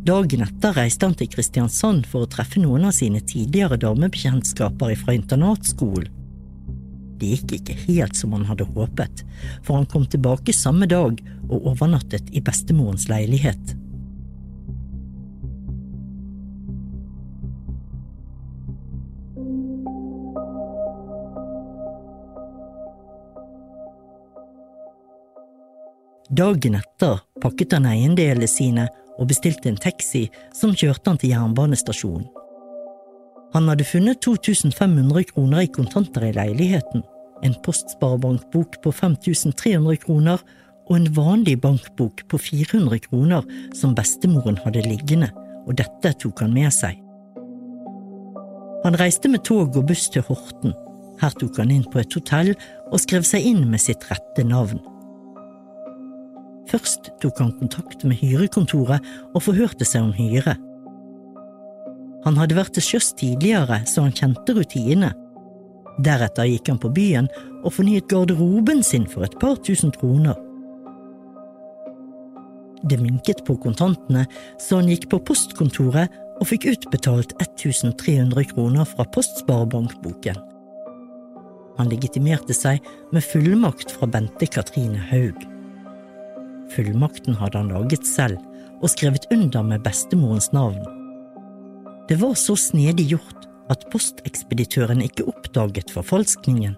Dagen 0.08 0.46
etter 0.46 0.72
reiste 0.80 1.04
han 1.04 1.18
til 1.20 1.28
Kristiansand 1.34 2.08
for 2.08 2.24
å 2.24 2.32
treffe 2.32 2.64
noen 2.64 2.88
av 2.88 2.96
sine 2.96 3.20
tidligere 3.20 3.76
damebekjentskaper 3.84 4.96
fra 5.04 5.18
internatskolen. 5.20 6.16
Det 7.20 7.34
gikk 7.34 7.58
ikke 7.58 7.76
helt 7.88 8.16
som 8.16 8.32
han 8.36 8.48
hadde 8.48 8.68
håpet, 8.76 9.26
for 9.64 9.76
han 9.80 9.90
kom 9.92 10.06
tilbake 10.08 10.56
samme 10.56 10.88
dag 10.88 11.20
og 11.50 11.68
overnattet 11.74 12.32
i 12.32 12.42
bestemorens 12.44 13.10
leilighet. 13.12 13.76
Dagen 26.30 26.78
etter 26.78 27.20
pakket 27.42 27.74
han 27.76 27.88
eiendelene 27.90 28.48
sine 28.48 28.86
og 29.20 29.28
bestilte 29.28 29.68
en 29.68 29.80
taxi 29.82 30.28
som 30.56 30.72
kjørte 30.78 31.10
han 31.10 31.18
til 31.20 31.34
jernbanestasjonen. 31.34 32.30
Han 33.54 33.70
hadde 33.72 33.88
funnet 33.88 34.22
2500 34.22 35.24
kroner 35.32 35.66
i 35.66 35.72
kontanter 35.74 36.28
i 36.28 36.34
leiligheten, 36.36 37.04
en 37.44 37.56
postsparebankbok 37.66 38.82
på 38.84 38.92
5300 38.94 39.98
kroner 40.04 40.42
og 40.90 40.96
en 40.98 41.10
vanlig 41.16 41.56
bankbok 41.62 42.26
på 42.30 42.38
400 42.38 43.00
kroner 43.08 43.46
som 43.78 43.96
bestemoren 43.98 44.60
hadde 44.66 44.86
liggende, 44.86 45.32
og 45.66 45.78
dette 45.82 46.14
tok 46.22 46.44
han 46.44 46.54
med 46.54 46.74
seg. 46.74 47.00
Han 48.86 48.96
reiste 49.00 49.30
med 49.32 49.44
tog 49.48 49.76
og 49.76 49.90
buss 49.90 50.08
til 50.14 50.24
Horten. 50.30 50.74
Her 51.20 51.34
tok 51.36 51.58
han 51.60 51.74
inn 51.74 51.84
på 51.84 52.00
et 52.00 52.14
hotell 52.16 52.54
og 52.90 53.02
skrev 53.02 53.26
seg 53.28 53.44
inn 53.50 53.66
med 53.70 53.82
sitt 53.84 54.06
rette 54.12 54.46
navn. 54.48 54.80
Først 56.70 57.10
tok 57.22 57.42
han 57.42 57.56
kontakt 57.58 58.06
med 58.06 58.22
hyrekontoret 58.22 59.04
og 59.34 59.44
forhørte 59.44 59.88
seg 59.90 60.06
om 60.06 60.14
hyre. 60.16 60.56
Han 62.26 62.38
hadde 62.40 62.58
vært 62.58 62.76
til 62.76 62.86
sjøs 62.86 63.14
tidligere, 63.20 63.82
så 63.88 64.04
han 64.06 64.16
kjente 64.16 64.56
rutinene. 64.58 65.14
Deretter 66.04 66.48
gikk 66.48 66.72
han 66.72 66.80
på 66.80 66.92
byen 66.96 67.28
og 67.64 67.74
fornyet 67.76 68.08
garderoben 68.12 68.84
sin 68.86 69.08
for 69.10 69.26
et 69.28 69.36
par 69.40 69.58
tusen 69.64 69.92
kroner. 69.96 70.38
Det 72.88 73.00
minket 73.02 73.44
på 73.48 73.58
kontantene, 73.60 74.24
så 74.60 74.80
han 74.80 74.88
gikk 74.92 75.10
på 75.12 75.20
postkontoret 75.28 76.14
og 76.40 76.48
fikk 76.48 76.70
utbetalt 76.72 77.34
1300 77.42 78.46
kroner 78.54 78.88
fra 78.88 79.04
Postsparebankboken. 79.16 80.40
Han 81.80 81.92
legitimerte 81.92 82.56
seg 82.56 82.84
med 83.16 83.24
fullmakt 83.24 83.92
fra 83.96 84.08
Bente 84.12 84.48
Katrine 84.48 85.00
Haug. 85.12 85.44
Fullmakten 86.72 87.36
hadde 87.40 87.60
han 87.60 87.74
laget 87.74 88.08
selv 88.08 88.40
og 88.80 88.92
skrevet 88.94 89.28
under 89.36 89.66
med 89.66 89.84
bestemorens 89.84 90.52
navn. 90.56 90.99
Det 92.10 92.16
var 92.16 92.34
så 92.34 92.56
snedig 92.56 93.04
gjort 93.12 93.44
at 93.70 93.84
postekspeditøren 93.94 95.04
ikke 95.06 95.28
oppdaget 95.30 95.92
forfalskningen. 95.94 96.72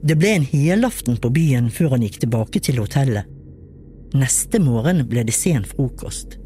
Det 0.00 0.16
ble 0.16 0.30
en 0.38 0.46
helaften 0.48 1.18
på 1.20 1.28
byen 1.34 1.68
før 1.68 1.98
han 1.98 2.06
gikk 2.06 2.16
tilbake 2.22 2.62
til 2.64 2.80
hotellet. 2.80 3.28
Neste 4.16 4.56
morgen 4.62 5.02
ble 5.10 5.26
det 5.28 5.34
sen 5.36 5.68
frokost. 5.68 6.38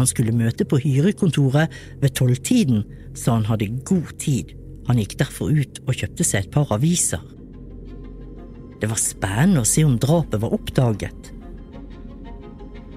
Han 0.00 0.10
skulle 0.10 0.34
møte 0.34 0.66
på 0.66 0.80
hyrekontoret 0.82 1.70
ved 2.02 2.16
tolvtiden, 2.18 2.82
så 3.14 3.36
han 3.36 3.46
hadde 3.46 3.70
god 3.86 4.10
tid 4.18 4.56
han 4.88 4.98
gikk 4.98 5.18
derfor 5.20 5.52
ut 5.54 5.78
og 5.86 5.94
kjøpte 5.94 6.26
seg 6.26 6.44
et 6.44 6.54
par 6.54 6.72
aviser. 6.74 7.22
Det 8.82 8.90
var 8.90 8.98
spennende 8.98 9.62
å 9.62 9.68
se 9.68 9.84
om 9.86 9.94
drapet 10.02 10.40
var 10.42 10.56
oppdaget. 10.56 11.30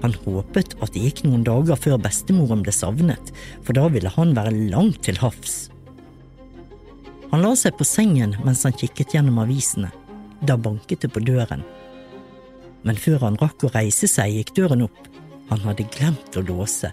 Han 0.02 0.16
håpet 0.24 0.74
at 0.82 0.92
det 0.94 1.04
gikk 1.04 1.22
noen 1.24 1.44
dager 1.46 1.78
før 1.78 2.00
bestemoren 2.02 2.64
ble 2.66 2.74
savnet, 2.74 3.30
for 3.64 3.76
da 3.78 3.86
ville 3.92 4.10
han 4.18 4.34
være 4.36 4.54
langt 4.72 5.04
til 5.06 5.18
havs. 5.22 5.68
Han 7.32 7.42
la 7.42 7.54
seg 7.58 7.78
på 7.78 7.86
sengen 7.86 8.36
mens 8.44 8.64
han 8.66 8.76
kikket 8.76 9.16
gjennom 9.16 9.40
avisene. 9.42 9.92
Da 10.46 10.58
banket 10.60 11.06
det 11.06 11.10
på 11.14 11.22
døren. 11.24 11.64
Men 12.86 12.98
før 13.00 13.24
han 13.24 13.38
rakk 13.40 13.64
å 13.66 13.72
reise 13.74 14.08
seg, 14.10 14.36
gikk 14.36 14.54
døren 14.58 14.84
opp. 14.86 15.00
Han 15.50 15.62
hadde 15.64 15.88
glemt 15.94 16.36
å 16.38 16.44
låse, 16.46 16.90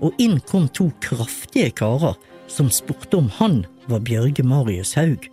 og 0.00 0.14
inn 0.22 0.38
kom 0.48 0.66
to 0.70 0.88
kraftige 1.02 1.74
karer 1.76 2.14
som 2.50 2.70
spurte 2.72 3.18
om 3.18 3.28
han 3.38 3.64
var 3.90 4.02
Bjørge 4.06 4.44
Marius 4.46 4.94
Haug. 4.98 5.28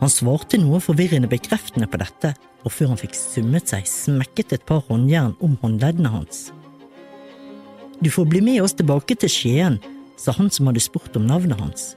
Han 0.00 0.12
svarte 0.12 0.60
noe 0.60 0.80
forvirrende 0.80 1.28
bekreftende 1.28 1.88
på 1.90 2.00
dette, 2.00 2.32
og 2.64 2.72
før 2.72 2.92
han 2.92 3.00
fikk 3.00 3.16
summet 3.16 3.68
seg, 3.72 3.88
smekket 3.88 4.56
et 4.56 4.66
par 4.68 4.82
håndjern 4.88 5.36
om 5.44 5.58
håndleddene 5.62 6.12
hans. 6.12 6.48
Du 8.00 8.08
får 8.12 8.28
bli 8.32 8.40
med 8.44 8.62
oss 8.64 8.76
tilbake 8.76 9.16
til 9.20 9.32
Skien, 9.32 9.76
sa 10.16 10.32
han 10.36 10.48
som 10.52 10.68
hadde 10.70 10.82
spurt 10.84 11.16
om 11.20 11.28
navnet 11.28 11.60
hans. 11.60 11.94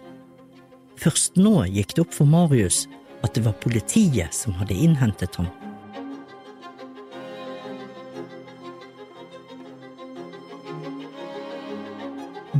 Først 0.99 1.39
nå 1.39 1.63
gikk 1.71 1.95
det 1.95 2.03
opp 2.03 2.15
for 2.15 2.27
Marius 2.27 2.85
at 3.23 3.35
det 3.35 3.45
var 3.45 3.55
politiet 3.63 4.35
som 4.35 4.55
hadde 4.59 4.75
innhentet 4.75 5.39
ham. 5.39 5.47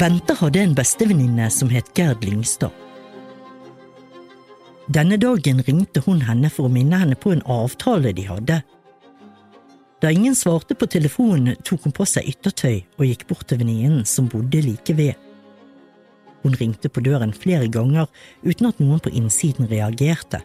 Bente 0.04 0.34
hadde 0.36 0.60
en 0.60 0.74
bestevenninne 0.76 1.46
som 1.48 1.70
het 1.72 1.94
Gerd 1.96 2.26
Lyngstad. 2.28 2.72
Denne 4.92 5.16
dagen 5.16 5.62
ringte 5.64 6.02
hun 6.04 6.20
henne 6.28 6.50
for 6.52 6.68
å 6.68 6.72
minne 6.74 6.98
henne 7.00 7.16
på 7.16 7.32
en 7.32 7.44
avtale 7.48 8.12
de 8.12 8.26
hadde. 8.28 8.58
Da 10.04 10.12
ingen 10.12 10.36
svarte 10.36 10.76
på 10.76 10.90
telefonen, 10.92 11.56
tok 11.64 11.88
hun 11.88 11.96
på 11.96 12.04
seg 12.10 12.28
yttertøy 12.34 12.82
og 12.98 13.06
gikk 13.08 13.24
bort 13.30 13.48
til 13.48 13.62
venninnen 13.62 14.04
som 14.04 14.28
bodde 14.28 14.60
like 14.66 14.98
ved. 14.98 15.16
Hun 16.44 16.60
ringte 16.60 16.92
på 16.92 17.06
døren 17.08 17.32
flere 17.32 17.72
ganger 17.72 18.12
uten 18.44 18.74
at 18.74 18.84
noen 18.84 19.00
på 19.00 19.14
innsiden 19.16 19.72
reagerte. 19.72 20.44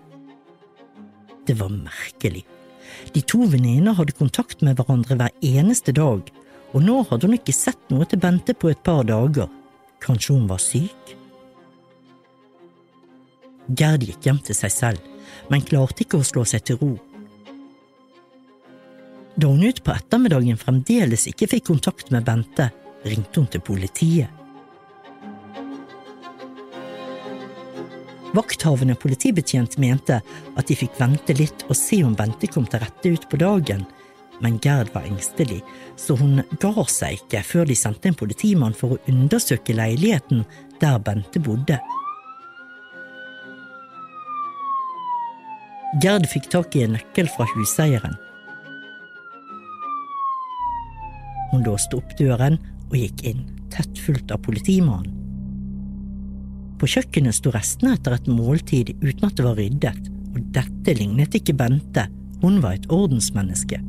Det 1.51 1.59
var 1.59 1.75
merkelig. 1.75 2.45
De 3.11 3.27
to 3.27 3.43
venninnene 3.43 3.99
hadde 3.99 4.15
kontakt 4.23 4.63
med 4.63 4.79
hverandre 4.79 5.19
hver 5.19 5.35
eneste 5.43 5.99
dag, 5.99 6.31
og 6.75 6.85
nå 6.85 7.01
hadde 7.09 7.29
hun 7.29 7.39
ikke 7.39 7.55
sett 7.57 7.81
noe 7.93 8.07
til 8.09 8.21
Bente 8.21 8.55
på 8.55 8.71
et 8.73 8.83
par 8.85 9.07
dager. 9.09 9.49
Kanskje 10.05 10.37
hun 10.37 10.49
var 10.51 10.61
syk? 10.63 11.15
Gerd 13.69 14.05
gikk 14.05 14.29
hjem 14.29 14.43
til 14.45 14.57
seg 14.57 14.75
selv. 14.75 15.15
men 15.49 15.65
klarte 15.65 16.05
ikke 16.05 16.19
å 16.21 16.27
slå 16.27 16.45
seg 16.49 16.65
til 16.67 16.79
ro. 16.81 16.91
Da 19.39 19.47
hun 19.47 19.63
utpå 19.69 19.93
ettermiddagen 19.95 20.59
fremdeles 20.61 21.29
ikke 21.31 21.49
fikk 21.53 21.69
kontakt 21.69 22.11
med 22.11 22.27
Bente, 22.27 22.71
ringte 23.07 23.41
hun 23.41 23.47
til 23.53 23.63
politiet. 23.65 24.35
Vakthavende 28.35 28.97
politibetjent 28.99 29.79
mente 29.81 30.19
at 30.21 30.67
de 30.69 30.77
fikk 30.77 30.99
vente 31.01 31.37
litt 31.39 31.65
og 31.69 31.77
se 31.79 32.03
om 32.05 32.17
Bente 32.19 32.51
kom 32.51 32.67
til 32.69 32.83
rette 32.83 33.15
utpå 33.15 33.41
dagen, 33.41 33.87
men 34.45 34.59
Gerd 34.63 34.93
var 34.95 35.07
engstelig, 35.09 35.61
så 35.97 36.17
hun 36.19 36.43
ga 36.63 36.85
seg 36.91 37.19
ikke 37.19 37.43
før 37.47 37.69
de 37.69 37.77
sendte 37.79 38.11
en 38.11 38.19
politimann 38.19 38.77
for 38.77 38.95
å 38.95 39.01
undersøke 39.11 39.77
leiligheten 39.77 40.45
der 40.83 40.99
Bente 41.03 41.43
bodde. 41.43 41.79
Gerd 46.03 46.29
fikk 46.29 46.51
tak 46.53 46.77
i 46.77 46.85
en 46.85 46.99
nøkkel 46.99 47.31
fra 47.33 47.47
huseieren. 47.55 48.17
Hun 51.49 51.65
låste 51.65 51.97
opp 51.97 52.13
døren 52.19 52.59
og 52.91 52.99
gikk 52.99 53.25
inn, 53.31 53.47
tett 53.73 53.97
fulgt 54.05 54.35
av 54.35 54.43
politimannen. 54.45 55.15
På 56.79 56.87
kjøkkenet 56.87 57.35
sto 57.35 57.51
restene 57.51 57.97
etter 57.97 58.15
et 58.15 58.29
måltid 58.31 58.93
uten 59.01 59.25
at 59.27 59.35
det 59.35 59.47
var 59.49 59.57
ryddet, 59.59 60.11
og 60.37 60.45
dette 60.55 60.95
lignet 60.95 61.35
ikke 61.35 61.57
Bente, 61.59 62.05
hun 62.45 62.61
var 62.63 62.77
et 62.77 62.87
ordensmenneske. 62.95 63.81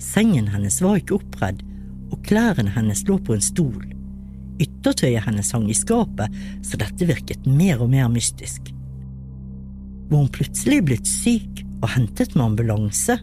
Sengen 0.00 0.48
hennes 0.48 0.80
var 0.80 0.98
ikke 1.00 1.18
oppredd, 1.18 1.60
og 2.10 2.20
klærne 2.26 2.72
hennes 2.74 3.02
lå 3.08 3.18
på 3.22 3.36
en 3.36 3.44
stol. 3.44 3.82
Yttertøyet 4.60 5.24
hennes 5.26 5.52
hang 5.54 5.68
i 5.70 5.76
skapet, 5.76 6.32
så 6.66 6.80
dette 6.80 7.08
virket 7.08 7.46
mer 7.48 7.82
og 7.84 7.92
mer 7.92 8.08
mystisk. 8.12 8.72
Var 10.10 10.16
hun 10.16 10.32
plutselig 10.34 10.80
blitt 10.88 11.08
syk 11.08 11.62
og 11.80 11.92
hentet 11.94 12.34
med 12.34 12.48
ambulanse? 12.48 13.20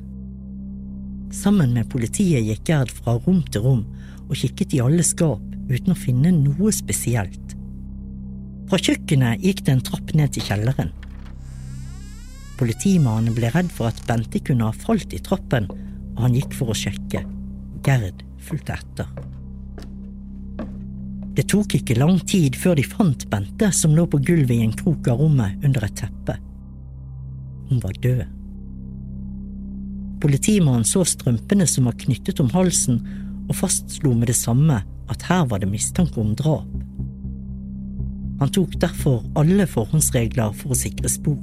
Sammen 1.36 1.74
med 1.76 1.90
politiet 1.92 2.46
gikk 2.48 2.70
Gerd 2.70 2.94
fra 2.94 3.18
rom 3.26 3.42
til 3.52 3.66
rom 3.66 3.84
og 4.28 4.38
kikket 4.40 4.78
i 4.78 4.82
alle 4.84 5.04
skap 5.04 5.44
uten 5.68 5.92
å 5.92 6.00
finne 6.00 6.32
noe 6.32 6.72
spesielt. 6.72 7.58
Fra 8.70 8.80
kjøkkenet 8.80 9.44
gikk 9.44 9.66
det 9.66 9.76
en 9.76 9.84
trapp 9.90 10.14
ned 10.16 10.34
til 10.36 10.46
kjelleren. 10.48 10.94
Politimannen 12.58 13.36
ble 13.36 13.52
redd 13.54 13.70
for 13.74 13.92
at 13.92 14.00
Bente 14.08 14.40
kunne 14.44 14.70
ha 14.70 14.76
falt 14.86 15.14
i 15.14 15.22
trappen, 15.24 15.68
han 16.26 16.36
gikk 16.38 16.56
for 16.58 16.74
å 16.74 16.78
sjekke. 16.78 17.24
Gerd 17.86 18.24
fulgte 18.42 18.78
etter. 18.78 19.10
Det 21.38 21.46
tok 21.52 21.76
ikke 21.78 22.00
lang 22.00 22.18
tid 22.26 22.56
før 22.58 22.80
de 22.80 22.84
fant 22.88 23.28
Bente 23.30 23.70
som 23.76 23.94
lå 23.94 24.08
på 24.10 24.18
gulvet 24.26 24.56
i 24.56 24.64
en 24.66 24.74
krok 24.74 25.10
av 25.12 25.22
rommet 25.22 25.62
under 25.66 25.86
et 25.86 26.00
teppe. 26.00 26.34
Hun 27.70 27.84
var 27.84 28.00
død. 28.02 28.24
Politimannen 30.24 30.88
så 30.88 31.04
strømpene 31.06 31.68
som 31.70 31.86
var 31.86 31.98
knyttet 32.02 32.42
om 32.42 32.50
halsen, 32.56 33.04
og 33.48 33.56
fastslo 33.56 34.16
med 34.18 34.32
det 34.32 34.36
samme 34.36 34.82
at 35.08 35.28
her 35.30 35.46
var 35.48 35.62
det 35.62 35.70
mistanke 35.72 36.20
om 36.20 36.34
drap. 36.36 36.66
Han 38.42 38.52
tok 38.54 38.74
derfor 38.82 39.22
alle 39.40 39.66
forhåndsregler 39.70 40.58
for 40.58 40.74
å 40.74 40.78
sikre 40.78 41.10
spor. 41.10 41.40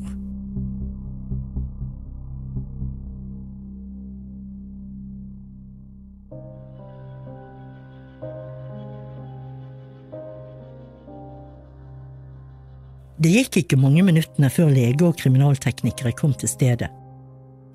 Det 13.25 13.31
gikk 13.33 13.57
ikke 13.63 13.79
mange 13.81 14.03
minuttene 14.05 14.51
før 14.53 14.69
lege 14.69 15.07
og 15.07 15.15
kriminalteknikere 15.17 16.11
kom 16.13 16.35
til 16.37 16.51
stedet. 16.51 16.91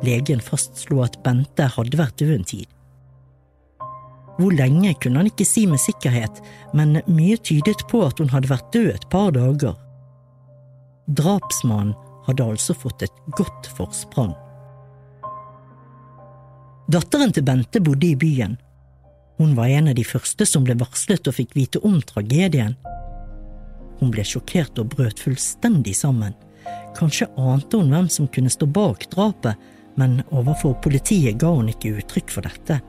Legen 0.06 0.44
fastslo 0.46 1.02
at 1.02 1.16
Bente 1.26 1.66
hadde 1.74 1.98
vært 1.98 2.20
død 2.22 2.34
en 2.36 2.46
tid. 2.52 2.68
Hvor 4.38 4.54
lenge 4.54 4.94
kunne 5.02 5.24
han 5.24 5.30
ikke 5.32 5.48
si 5.50 5.66
med 5.68 5.82
sikkerhet, 5.82 6.38
men 6.78 7.02
mye 7.10 7.40
tydet 7.42 7.82
på 7.90 8.04
at 8.06 8.22
hun 8.22 8.30
hadde 8.30 8.52
vært 8.52 8.70
død 8.76 8.92
et 8.94 9.08
par 9.10 9.34
dager. 9.34 9.74
Drapsmannen 11.18 11.98
hadde 12.30 12.46
altså 12.46 12.78
fått 12.78 13.08
et 13.08 13.18
godt 13.34 13.72
forsprang. 13.74 14.36
Datteren 16.94 17.34
til 17.34 17.48
Bente 17.50 17.82
bodde 17.82 18.06
i 18.06 18.20
byen. 18.22 18.60
Hun 19.42 19.58
var 19.58 19.74
en 19.74 19.90
av 19.90 19.98
de 19.98 20.06
første 20.06 20.46
som 20.46 20.62
ble 20.68 20.78
varslet 20.78 21.26
og 21.26 21.40
fikk 21.42 21.58
vite 21.58 21.82
om 21.82 21.98
tragedien. 22.06 22.78
Hun 24.00 24.14
ble 24.14 24.24
sjokkert 24.26 24.80
og 24.80 24.94
brøt 24.96 25.20
fullstendig 25.20 25.96
sammen. 25.98 26.36
Kanskje 26.98 27.30
ante 27.38 27.80
hun 27.80 27.92
hvem 27.94 28.08
som 28.12 28.30
kunne 28.32 28.52
stå 28.52 28.68
bak 28.70 29.06
drapet, 29.12 29.60
men 30.00 30.22
overfor 30.32 30.78
politiet 30.84 31.40
ga 31.42 31.52
hun 31.52 31.70
ikke 31.72 31.98
uttrykk 32.00 32.32
for 32.32 32.48
dette. 32.48 32.80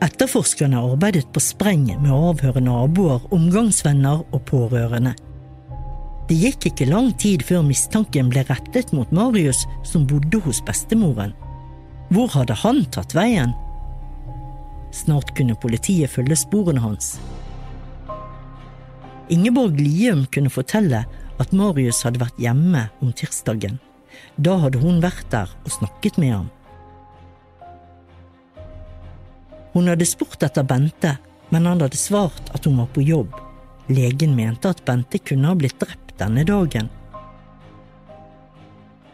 Etterforskerne 0.00 0.80
arbeidet 0.80 1.26
på 1.32 1.42
spreng 1.44 1.90
med 2.00 2.12
å 2.12 2.30
avhøre 2.30 2.62
naboer, 2.64 3.20
omgangsvenner 3.36 4.22
og 4.32 4.40
pårørende. 4.48 5.12
Det 6.30 6.38
gikk 6.38 6.68
ikke 6.70 6.88
lang 6.88 7.10
tid 7.20 7.42
før 7.44 7.64
mistanken 7.66 8.30
ble 8.32 8.44
rettet 8.48 8.94
mot 8.96 9.10
Marius, 9.12 9.64
som 9.84 10.06
bodde 10.08 10.40
hos 10.44 10.62
bestemoren. 10.64 11.34
Hvor 12.14 12.30
hadde 12.32 12.56
han 12.62 12.84
tatt 12.94 13.12
veien? 13.18 13.52
Snart 14.94 15.34
kunne 15.36 15.58
politiet 15.58 16.10
følge 16.10 16.38
sporene 16.38 16.82
hans. 16.82 17.18
Ingeborg 19.30 19.78
Lium 19.78 20.24
kunne 20.26 20.50
fortelle 20.50 21.04
at 21.40 21.52
Marius 21.54 22.02
hadde 22.02 22.20
vært 22.20 22.38
hjemme 22.42 22.88
om 23.00 23.12
tirsdagen. 23.14 23.78
Da 24.36 24.56
hadde 24.58 24.80
hun 24.82 24.98
vært 25.02 25.28
der 25.30 25.52
og 25.62 25.70
snakket 25.70 26.18
med 26.18 26.34
ham. 26.34 26.48
Hun 29.70 29.86
hadde 29.86 30.08
spurt 30.08 30.42
etter 30.42 30.66
Bente, 30.66 31.14
men 31.54 31.68
han 31.68 31.82
hadde 31.82 31.98
svart 31.98 32.50
at 32.54 32.66
hun 32.66 32.80
var 32.82 32.90
på 32.90 33.04
jobb. 33.06 33.36
Legen 33.90 34.34
mente 34.34 34.72
at 34.74 34.82
Bente 34.86 35.22
kunne 35.22 35.52
ha 35.52 35.58
blitt 35.58 35.78
drept 35.78 36.16
denne 36.18 36.42
dagen. 36.46 36.90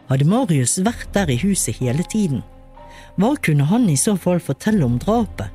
Hadde 0.09 0.25
Marius 0.25 0.79
vært 0.81 1.11
der 1.13 1.29
i 1.29 1.37
huset 1.43 1.77
hele 1.77 2.05
tiden? 2.09 2.41
Hva 3.17 3.35
kunne 3.43 3.67
han 3.69 3.85
i 3.89 3.97
så 3.99 4.15
fall 4.17 4.41
fortelle 4.41 4.85
om 4.85 4.97
drapet? 5.01 5.53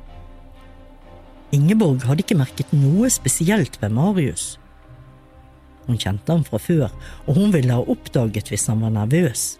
Ingeborg 1.53 2.03
hadde 2.07 2.23
ikke 2.25 2.39
merket 2.39 2.71
noe 2.73 3.09
spesielt 3.13 3.77
ved 3.81 3.93
Marius. 3.93 4.55
Hun 5.85 5.99
kjente 5.99 6.31
ham 6.31 6.45
fra 6.47 6.59
før, 6.61 6.93
og 7.27 7.37
hun 7.37 7.51
ville 7.53 7.75
ha 7.75 7.83
oppdaget 7.93 8.49
hvis 8.49 8.69
han 8.71 8.81
var 8.81 8.93
nervøs. 8.95 9.57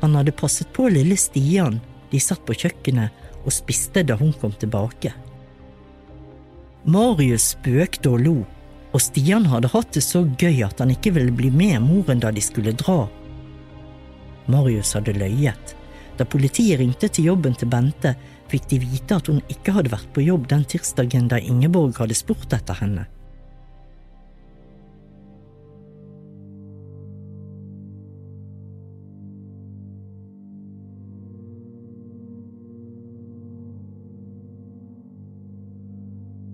Han 0.00 0.14
hadde 0.16 0.32
passet 0.32 0.70
på 0.72 0.88
lille 0.88 1.18
Stian, 1.20 1.80
de 2.10 2.20
satt 2.22 2.40
på 2.46 2.56
kjøkkenet 2.56 3.44
og 3.44 3.52
spiste 3.52 4.04
da 4.06 4.16
hun 4.20 4.32
kom 4.40 4.54
tilbake. 4.56 5.12
Marius 6.88 7.52
spøkte 7.54 8.14
og 8.14 8.24
lo, 8.24 8.36
og 8.90 9.02
Stian 9.04 9.44
hadde 9.50 9.70
hatt 9.74 9.92
det 9.94 10.02
så 10.06 10.24
gøy 10.40 10.62
at 10.64 10.80
han 10.80 10.94
ikke 10.94 11.12
ville 11.18 11.34
bli 11.36 11.50
med 11.52 11.82
moren 11.84 12.22
da 12.22 12.32
de 12.32 12.42
skulle 12.44 12.72
dra. 12.72 13.04
Marius 14.50 14.94
hadde 14.96 15.18
løyet. 15.18 15.76
Da 16.16 16.26
politiet 16.28 16.80
ringte 16.80 17.08
til 17.08 17.30
jobben 17.30 17.54
til 17.56 17.68
Bente, 17.70 18.14
fikk 18.50 18.68
de 18.72 18.80
vite 18.82 19.16
at 19.16 19.30
hun 19.30 19.40
ikke 19.52 19.74
hadde 19.76 19.92
vært 19.92 20.10
på 20.14 20.26
jobb 20.26 20.48
den 20.50 20.66
tirsdagen 20.66 21.30
da 21.30 21.38
Ingeborg 21.38 21.98
hadde 22.00 22.18
spurt 22.18 22.52
etter 22.56 22.78
henne. 22.82 23.06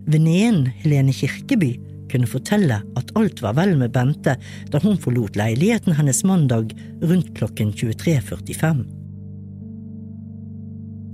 Venninnen 0.07 0.69
Helene 0.85 1.11
Kirkeby 1.11 1.73
kunne 2.13 2.29
fortelle 2.31 2.79
at 2.97 3.09
alt 3.19 3.41
var 3.43 3.57
vel 3.59 3.75
med 3.81 3.91
Bente 3.97 4.37
da 4.71 4.81
hun 4.85 5.01
forlot 5.03 5.35
leiligheten 5.39 5.97
hennes 5.99 6.23
mandag 6.29 6.71
rundt 7.03 7.33
klokken 7.35 7.75
23.45. 7.75 9.06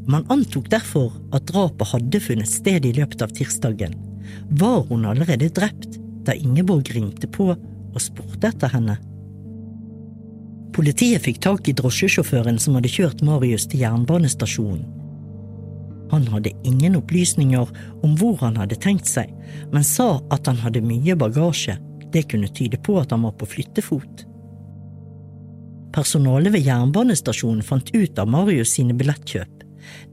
Man 0.07 0.27
antok 0.33 0.69
derfor 0.71 1.13
at 1.35 1.47
drapet 1.51 1.93
hadde 1.93 2.21
funnet 2.23 2.51
sted 2.51 2.87
i 2.87 2.95
løpet 2.97 3.23
av 3.23 3.35
tirsdagen. 3.37 3.95
Var 4.51 4.81
hun 4.89 5.07
allerede 5.07 5.51
drept 5.55 5.99
da 6.27 6.35
Ingeborg 6.35 6.91
ringte 6.95 7.31
på 7.31 7.53
og 7.53 8.01
spurte 8.03 8.51
etter 8.51 8.73
henne? 8.73 8.99
Politiet 10.73 11.23
fikk 11.27 11.39
tak 11.45 11.69
i 11.69 11.77
drosjesjåføren 11.77 12.59
som 12.63 12.79
hadde 12.79 12.91
kjørt 12.91 13.23
Marius 13.27 13.69
til 13.69 13.85
jernbanestasjonen. 13.85 14.85
Han 16.13 16.27
hadde 16.29 16.53
ingen 16.69 16.97
opplysninger 16.99 17.71
om 18.05 18.17
hvor 18.21 18.37
han 18.43 18.59
hadde 18.61 18.77
tenkt 18.81 19.09
seg, 19.09 19.31
men 19.73 19.85
sa 19.85 20.19
at 20.33 20.49
han 20.49 20.61
hadde 20.61 20.85
mye 20.85 21.17
bagasje. 21.17 21.79
Det 22.13 22.27
kunne 22.29 22.51
tyde 22.53 22.81
på 22.85 22.99
at 23.01 23.15
han 23.15 23.25
var 23.25 23.33
på 23.41 23.49
flyttefot. 23.49 24.27
Personalet 25.93 26.53
ved 26.53 26.69
jernbanestasjonen 26.69 27.65
fant 27.65 27.89
ut 27.97 28.21
av 28.21 28.29
Marius 28.29 28.75
sine 28.77 28.97
billettkjøp. 28.97 29.62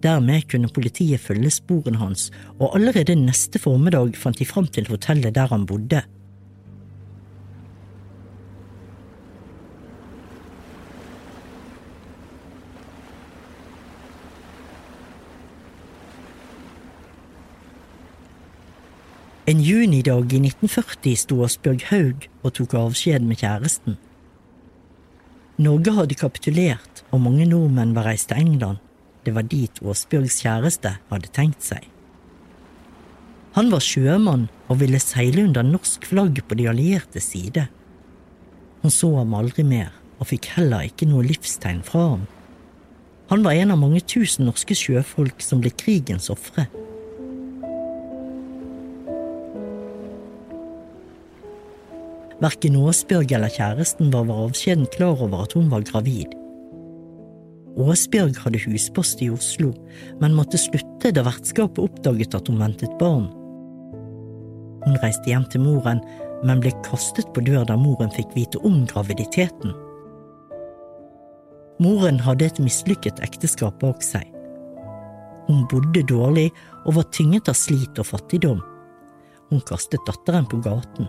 Dermed 0.04 0.48
kunne 0.52 0.72
politiet 0.74 1.20
følge 1.20 1.52
sporene 1.54 2.02
hans, 2.02 2.30
og 2.60 2.76
allerede 2.76 3.16
neste 3.16 3.60
formiddag 3.60 4.16
fant 4.16 4.40
de 4.40 4.46
fram 4.46 4.68
til 4.68 4.88
hotellet 4.88 5.36
der 5.36 5.52
han 5.52 5.66
bodde. 5.66 6.04
En 19.50 19.62
junidag 19.66 20.30
i 20.30 20.38
1940 20.46 21.16
sto 21.18 21.40
Asbjørg 21.42 21.82
Haug 21.90 22.26
og 22.46 22.52
tok 22.54 22.76
avskjed 22.78 23.24
med 23.26 23.40
kjæresten. 23.42 23.96
Norge 25.58 25.94
hadde 25.96 26.18
kapitulert, 26.20 27.02
og 27.10 27.24
mange 27.24 27.48
nordmenn 27.50 27.96
var 27.98 28.06
reist 28.12 28.30
til 28.30 28.38
England. 28.44 28.78
Det 29.26 29.36
var 29.36 29.48
dit 29.52 29.82
Åsbjørgs 29.84 30.40
kjæreste 30.44 30.96
hadde 31.10 31.32
tenkt 31.36 31.66
seg. 31.66 31.86
Han 33.58 33.72
var 33.74 33.84
sjømann 33.84 34.48
og 34.70 34.80
ville 34.84 35.02
seile 35.02 35.44
under 35.48 35.66
norsk 35.66 36.06
flagg 36.08 36.40
på 36.48 36.58
de 36.60 36.68
allierte 36.72 37.22
side. 37.24 37.66
Hun 38.84 38.94
så 38.94 39.10
ham 39.18 39.34
aldri 39.36 39.66
mer, 39.68 39.90
og 40.20 40.30
fikk 40.32 40.52
heller 40.56 40.86
ikke 40.88 41.08
noe 41.10 41.26
livstegn 41.26 41.82
fra 41.84 42.06
ham. 42.14 42.28
Han 43.30 43.44
var 43.46 43.58
en 43.58 43.74
av 43.76 43.82
mange 43.82 44.02
tusen 44.10 44.48
norske 44.48 44.78
sjøfolk 44.78 45.44
som 45.46 45.60
ble 45.62 45.74
krigens 45.76 46.32
ofre. 46.34 46.66
Verken 52.40 52.78
Åsbjørg 52.80 53.34
eller 53.36 53.52
kjæresten 53.52 54.14
var 54.14 54.24
ved 54.30 54.46
avskjeden 54.48 54.88
klar 54.96 55.20
over 55.20 55.44
at 55.44 55.58
hun 55.58 55.68
var 55.74 55.84
gravid. 55.84 56.32
Åsbjørg 57.80 58.38
hadde 58.44 58.60
huspost 58.65 59.22
i 59.24 59.30
Oslo, 59.32 59.72
men 60.20 60.36
måtte 60.36 60.60
slutte 60.60 61.13
da 61.15 61.24
vertskapet 61.24 61.80
oppdaget 61.80 62.36
at 62.36 62.50
hun 62.52 62.60
ventet 62.60 62.96
barn. 63.00 63.30
Hun 64.84 64.98
reiste 65.04 65.32
hjem 65.32 65.46
til 65.52 65.63
moren, 65.63 66.02
men 66.44 66.60
ble 66.63 66.74
kastet 66.88 67.30
på 67.36 67.44
dør 67.44 67.65
da 67.68 67.78
moren 67.80 68.12
fikk 68.15 68.34
vite 68.36 68.60
om 68.68 68.82
graviditeten. 68.89 69.76
Moren 71.80 72.20
hadde 72.20 72.50
et 72.50 72.60
mislykket 72.60 73.22
ekteskap 73.24 73.80
bak 73.80 74.04
seg. 74.04 74.26
Hun 75.48 75.63
bodde 75.72 76.04
dårlig 76.08 76.50
og 76.86 76.98
var 77.00 77.08
tynget 77.15 77.48
av 77.52 77.56
slit 77.58 78.00
og 78.02 78.10
fattigdom. 78.12 78.60
Hun 79.50 79.63
kastet 79.68 80.04
datteren 80.08 80.48
på 80.52 80.60
gaten. 80.65 81.08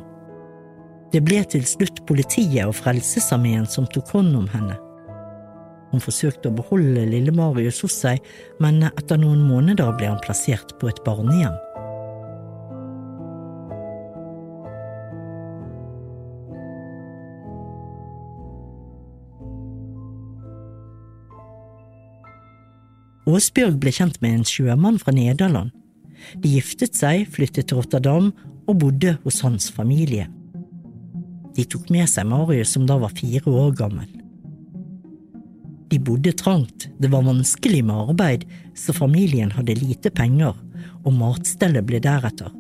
Det 1.11 1.23
ble 1.27 1.43
til 1.51 1.67
slutt 1.67 2.05
politiet 2.07 2.63
og 2.63 2.77
Frelsesarmeen 2.79 3.67
som 3.67 3.89
tok 3.91 4.15
hånd 4.15 4.39
om 4.39 4.47
henne. 4.55 4.79
Hun 5.91 6.03
forsøkte 6.03 6.51
å 6.51 6.55
beholde 6.55 7.09
lille 7.11 7.35
Marius 7.35 7.81
hos 7.85 7.97
seg, 8.05 8.23
men 8.63 8.85
etter 8.93 9.19
noen 9.19 9.43
måneder 9.43 9.91
ble 9.99 10.13
han 10.13 10.23
plassert 10.23 10.77
på 10.79 10.91
et 10.91 11.03
barnehjem. 11.07 11.57
Åsbjørg 23.31 23.77
ble 23.79 23.93
kjent 23.95 24.17
med 24.25 24.39
en 24.39 24.47
sjømann 24.49 24.99
fra 24.99 25.13
Nederland. 25.15 25.71
De 26.43 26.51
giftet 26.57 26.97
seg, 26.99 27.29
flyttet 27.31 27.69
til 27.71 27.79
Rotterdam 27.79 28.31
og 28.67 28.81
bodde 28.83 29.17
hos 29.25 29.41
hans 29.45 29.71
familie. 29.75 30.27
De 31.55 31.67
tok 31.67 31.91
med 31.95 32.11
seg 32.11 32.29
Marius 32.31 32.75
som 32.77 32.87
da 32.89 32.99
var 33.03 33.15
fire 33.17 33.51
år 33.51 33.77
gammel. 33.79 34.20
De 35.91 35.99
bodde 35.99 36.33
trangt, 36.39 36.89
det 36.99 37.11
var 37.11 37.27
vanskelig 37.27 37.83
med 37.85 37.97
arbeid, 37.97 38.45
så 38.79 38.95
familien 38.95 39.51
hadde 39.51 39.75
lite 39.75 40.11
penger, 40.15 40.55
og 41.03 41.15
matstellet 41.17 41.87
ble 41.87 41.99
deretter. 42.03 42.53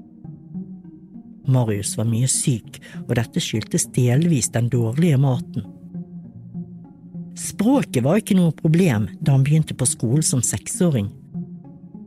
Marius 1.51 1.97
var 1.99 2.09
mye 2.11 2.29
syk, 2.31 2.81
og 3.07 3.14
dette 3.19 3.43
skyldtes 3.43 3.87
delvis 3.95 4.51
den 4.55 4.69
dårlige 4.73 5.19
maten. 5.19 5.66
Språket 7.38 8.03
var 8.05 8.19
ikke 8.21 8.37
noe 8.37 8.53
problem 8.57 9.07
da 9.21 9.37
han 9.37 9.47
begynte 9.47 9.77
på 9.79 9.88
skolen 9.88 10.27
som 10.27 10.43
seksåring. 10.45 11.09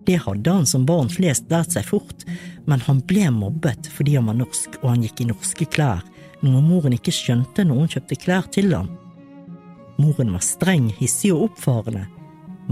Det 0.04 0.20
hadde 0.26 0.52
han 0.52 0.68
som 0.68 0.84
barn 0.86 1.08
flest 1.12 1.48
lært 1.52 1.72
seg 1.74 1.88
fort, 1.88 2.26
men 2.68 2.84
han 2.84 3.00
ble 3.08 3.30
mobbet 3.32 3.88
fordi 3.96 4.18
han 4.20 4.28
var 4.28 4.38
norsk 4.42 4.76
og 4.82 4.90
han 4.92 5.06
gikk 5.08 5.24
i 5.24 5.30
norske 5.32 5.68
klær, 5.72 6.04
noe 6.44 6.60
moren 6.66 6.98
ikke 6.98 7.16
skjønte 7.16 7.64
når 7.64 7.80
hun 7.80 7.94
kjøpte 7.96 8.20
klær 8.20 8.52
til 8.52 8.76
ham. 8.76 8.92
Moren 10.04 10.34
var 10.36 10.44
streng, 10.44 10.90
hissig 11.00 11.32
og 11.32 11.50
oppfarende. 11.50 12.08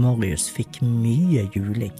Marius 0.00 0.50
fikk 0.52 0.82
mye 0.84 1.46
juling. 1.54 1.94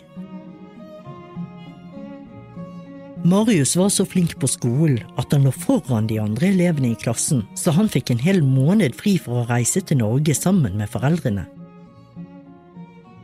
Marius 3.25 3.77
var 3.79 3.89
så 3.95 4.05
flink 4.09 4.35
på 4.43 4.49
skolen 4.51 4.99
at 5.21 5.33
han 5.33 5.47
lå 5.47 5.53
foran 5.55 6.09
de 6.11 6.19
andre 6.19 6.51
elevene 6.51 6.91
i 6.91 6.99
klassen, 6.99 7.45
så 7.55 7.73
han 7.77 7.89
fikk 7.89 8.11
en 8.11 8.21
hel 8.21 8.43
måned 8.43 8.97
fri 8.99 9.15
for 9.23 9.41
å 9.41 9.47
reise 9.49 9.81
til 9.87 10.01
Norge 10.03 10.35
sammen 10.35 10.75
med 10.81 10.91
foreldrene. 10.91 11.47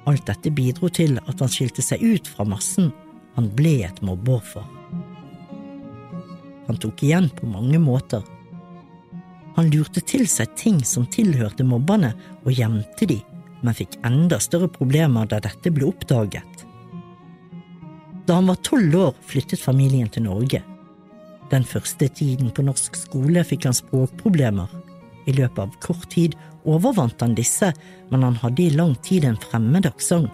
Alt 0.08 0.24
dette 0.30 0.54
bidro 0.54 0.88
til 0.88 1.18
at 1.18 1.42
han 1.42 1.50
skilte 1.52 1.84
seg 1.84 2.00
ut 2.00 2.30
fra 2.30 2.46
massen. 2.48 2.92
Han 3.36 3.50
ble 3.58 3.74
et 3.84 3.98
mobbeoffer. 4.06 4.64
Han 6.68 6.78
tok 6.80 7.02
igjen 7.04 7.28
på 7.34 7.48
mange 7.50 7.80
måter. 7.82 8.22
Han 9.58 9.72
lurte 9.74 9.98
til 10.06 10.22
seg 10.30 10.52
ting 10.54 10.76
som 10.86 11.08
tilhørte 11.10 11.64
mobberne, 11.66 12.12
og 12.46 12.54
gjemte 12.54 13.08
de, 13.10 13.16
men 13.66 13.74
fikk 13.74 13.96
enda 14.06 14.38
større 14.38 14.68
problemer 14.70 15.26
da 15.26 15.40
dette 15.42 15.72
ble 15.74 15.88
oppdaget. 15.88 16.62
Da 18.28 18.36
han 18.38 18.46
var 18.52 18.60
tolv 18.62 18.94
år, 18.94 19.16
flyttet 19.26 19.58
familien 19.58 20.06
til 20.14 20.28
Norge. 20.28 20.62
Den 21.50 21.66
første 21.66 22.06
tiden 22.06 22.52
på 22.54 22.62
norsk 22.62 22.94
skole 23.00 23.42
fikk 23.42 23.66
han 23.66 23.74
språkproblemer. 23.74 24.70
I 25.26 25.34
løpet 25.34 25.62
av 25.64 25.74
kort 25.82 26.06
tid 26.12 26.36
overvant 26.62 27.18
han 27.24 27.34
disse, 27.34 27.72
men 28.12 28.26
han 28.28 28.38
hadde 28.38 28.62
i 28.62 28.76
lang 28.78 28.94
tid 29.02 29.26
en 29.26 29.42
fremmed 29.42 29.90
aksent. 29.90 30.30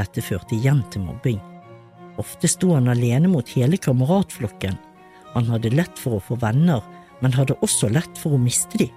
Dette 0.00 0.24
førte 0.26 0.56
igjen 0.56 0.82
til 0.90 1.04
mobbing. 1.06 1.38
Ofte 2.18 2.50
sto 2.50 2.74
han 2.74 2.90
alene 2.90 3.30
mot 3.30 3.54
hele 3.54 3.78
kameratflokken. 3.78 4.74
Han 5.36 5.52
hadde 5.52 5.70
lett 5.76 6.00
for 6.00 6.18
å 6.18 6.24
få 6.24 6.40
venner, 6.40 6.82
men 7.20 7.34
hadde 7.36 7.58
også 7.64 7.90
lett 7.92 8.18
for 8.18 8.36
å 8.36 8.40
miste 8.40 8.80
de. 8.80 8.88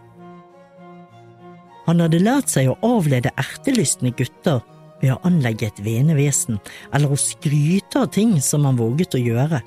Han 1.87 1.99
hadde 1.99 2.21
lært 2.23 2.51
seg 2.51 2.69
å 2.71 2.77
avlede 2.95 3.33
ertelystne 3.39 4.13
gutter 4.15 4.61
ved 5.01 5.11
å 5.11 5.19
anlegge 5.27 5.67
et 5.67 5.81
venevesen, 5.83 6.61
eller 6.95 7.11
å 7.11 7.19
skryte 7.19 8.05
av 8.05 8.11
ting 8.15 8.37
som 8.41 8.63
han 8.67 8.79
våget 8.79 9.17
å 9.17 9.21
gjøre. 9.21 9.59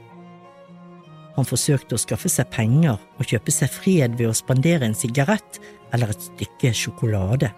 Han 1.36 1.44
forsøkte 1.44 1.98
å 1.98 2.00
skaffe 2.00 2.30
seg 2.32 2.48
penger 2.48 2.96
og 2.96 3.28
kjøpe 3.28 3.52
seg 3.52 3.68
fred 3.72 4.16
ved 4.16 4.30
å 4.30 4.36
spandere 4.36 4.88
en 4.88 4.96
sigarett 4.96 5.60
eller 5.92 6.14
et 6.14 6.28
stykke 6.30 6.72
sjokolade. 6.72 7.52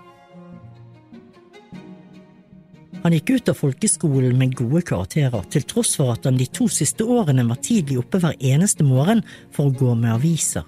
Han 3.05 3.15
gikk 3.15 3.31
ut 3.37 3.51
av 3.53 3.61
folkeskolen 3.61 4.35
med 4.41 4.57
gode 4.59 4.83
karakterer, 4.89 5.45
til 5.53 5.63
tross 5.71 5.95
for 6.01 6.17
at 6.17 6.27
han 6.27 6.41
de 6.41 6.49
to 6.51 6.67
siste 6.73 7.07
årene 7.07 7.47
var 7.47 7.61
tidlig 7.63 8.01
oppe 8.03 8.19
hver 8.19 8.35
eneste 8.43 8.83
morgen 8.83 9.23
for 9.55 9.71
å 9.71 9.77
gå 9.79 9.95
med 9.95 10.17
aviser. 10.17 10.67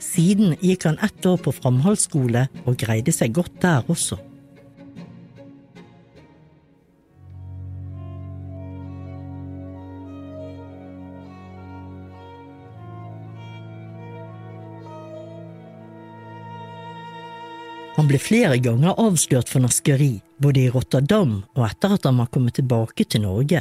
Siden 0.00 0.56
gikk 0.64 0.88
han 0.88 0.98
ett 1.04 1.26
år 1.28 1.38
på 1.44 1.52
framholdsskole 1.52 2.46
og 2.64 2.80
greide 2.80 3.12
seg 3.12 3.36
godt 3.36 3.60
der 3.62 3.84
også. 3.92 4.16
Han 18.00 18.06
ble 18.08 18.16
flere 18.16 18.56
ganger 18.64 18.96
avslørt 18.96 19.50
for 19.52 19.60
naskeri, 19.60 20.22
både 20.40 20.62
i 20.62 20.70
Rotterdam 20.72 21.42
og 21.52 21.66
etter 21.66 21.98
at 21.98 22.06
han 22.08 22.16
var 22.22 22.30
kommet 22.32 22.56
tilbake 22.56 23.04
til 23.04 23.26
Norge. 23.26 23.60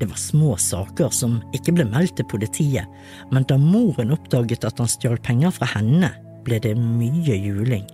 Det 0.00 0.08
var 0.10 0.18
små 0.18 0.56
saker 0.58 1.12
som 1.14 1.38
ikke 1.54 1.76
ble 1.76 1.86
meldt 1.86 2.16
til 2.18 2.26
politiet, 2.30 2.90
men 3.30 3.46
da 3.48 3.58
moren 3.60 4.14
oppdaget 4.14 4.66
at 4.66 4.82
han 4.82 4.90
stjal 4.90 5.20
penger 5.22 5.54
fra 5.54 5.68
henne, 5.76 6.10
ble 6.44 6.58
det 6.60 6.74
mye 6.76 7.38
juling. 7.38 7.86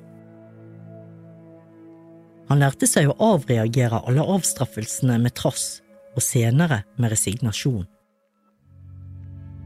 Han 2.51 2.59
lærte 2.59 2.89
seg 2.91 3.07
å 3.07 3.19
avreagere 3.37 4.01
alle 4.09 4.25
avstraffelsene 4.27 5.21
med 5.23 5.37
trass, 5.39 5.79
og 6.17 6.25
senere 6.25 6.81
med 6.99 7.13
resignasjon. 7.13 7.85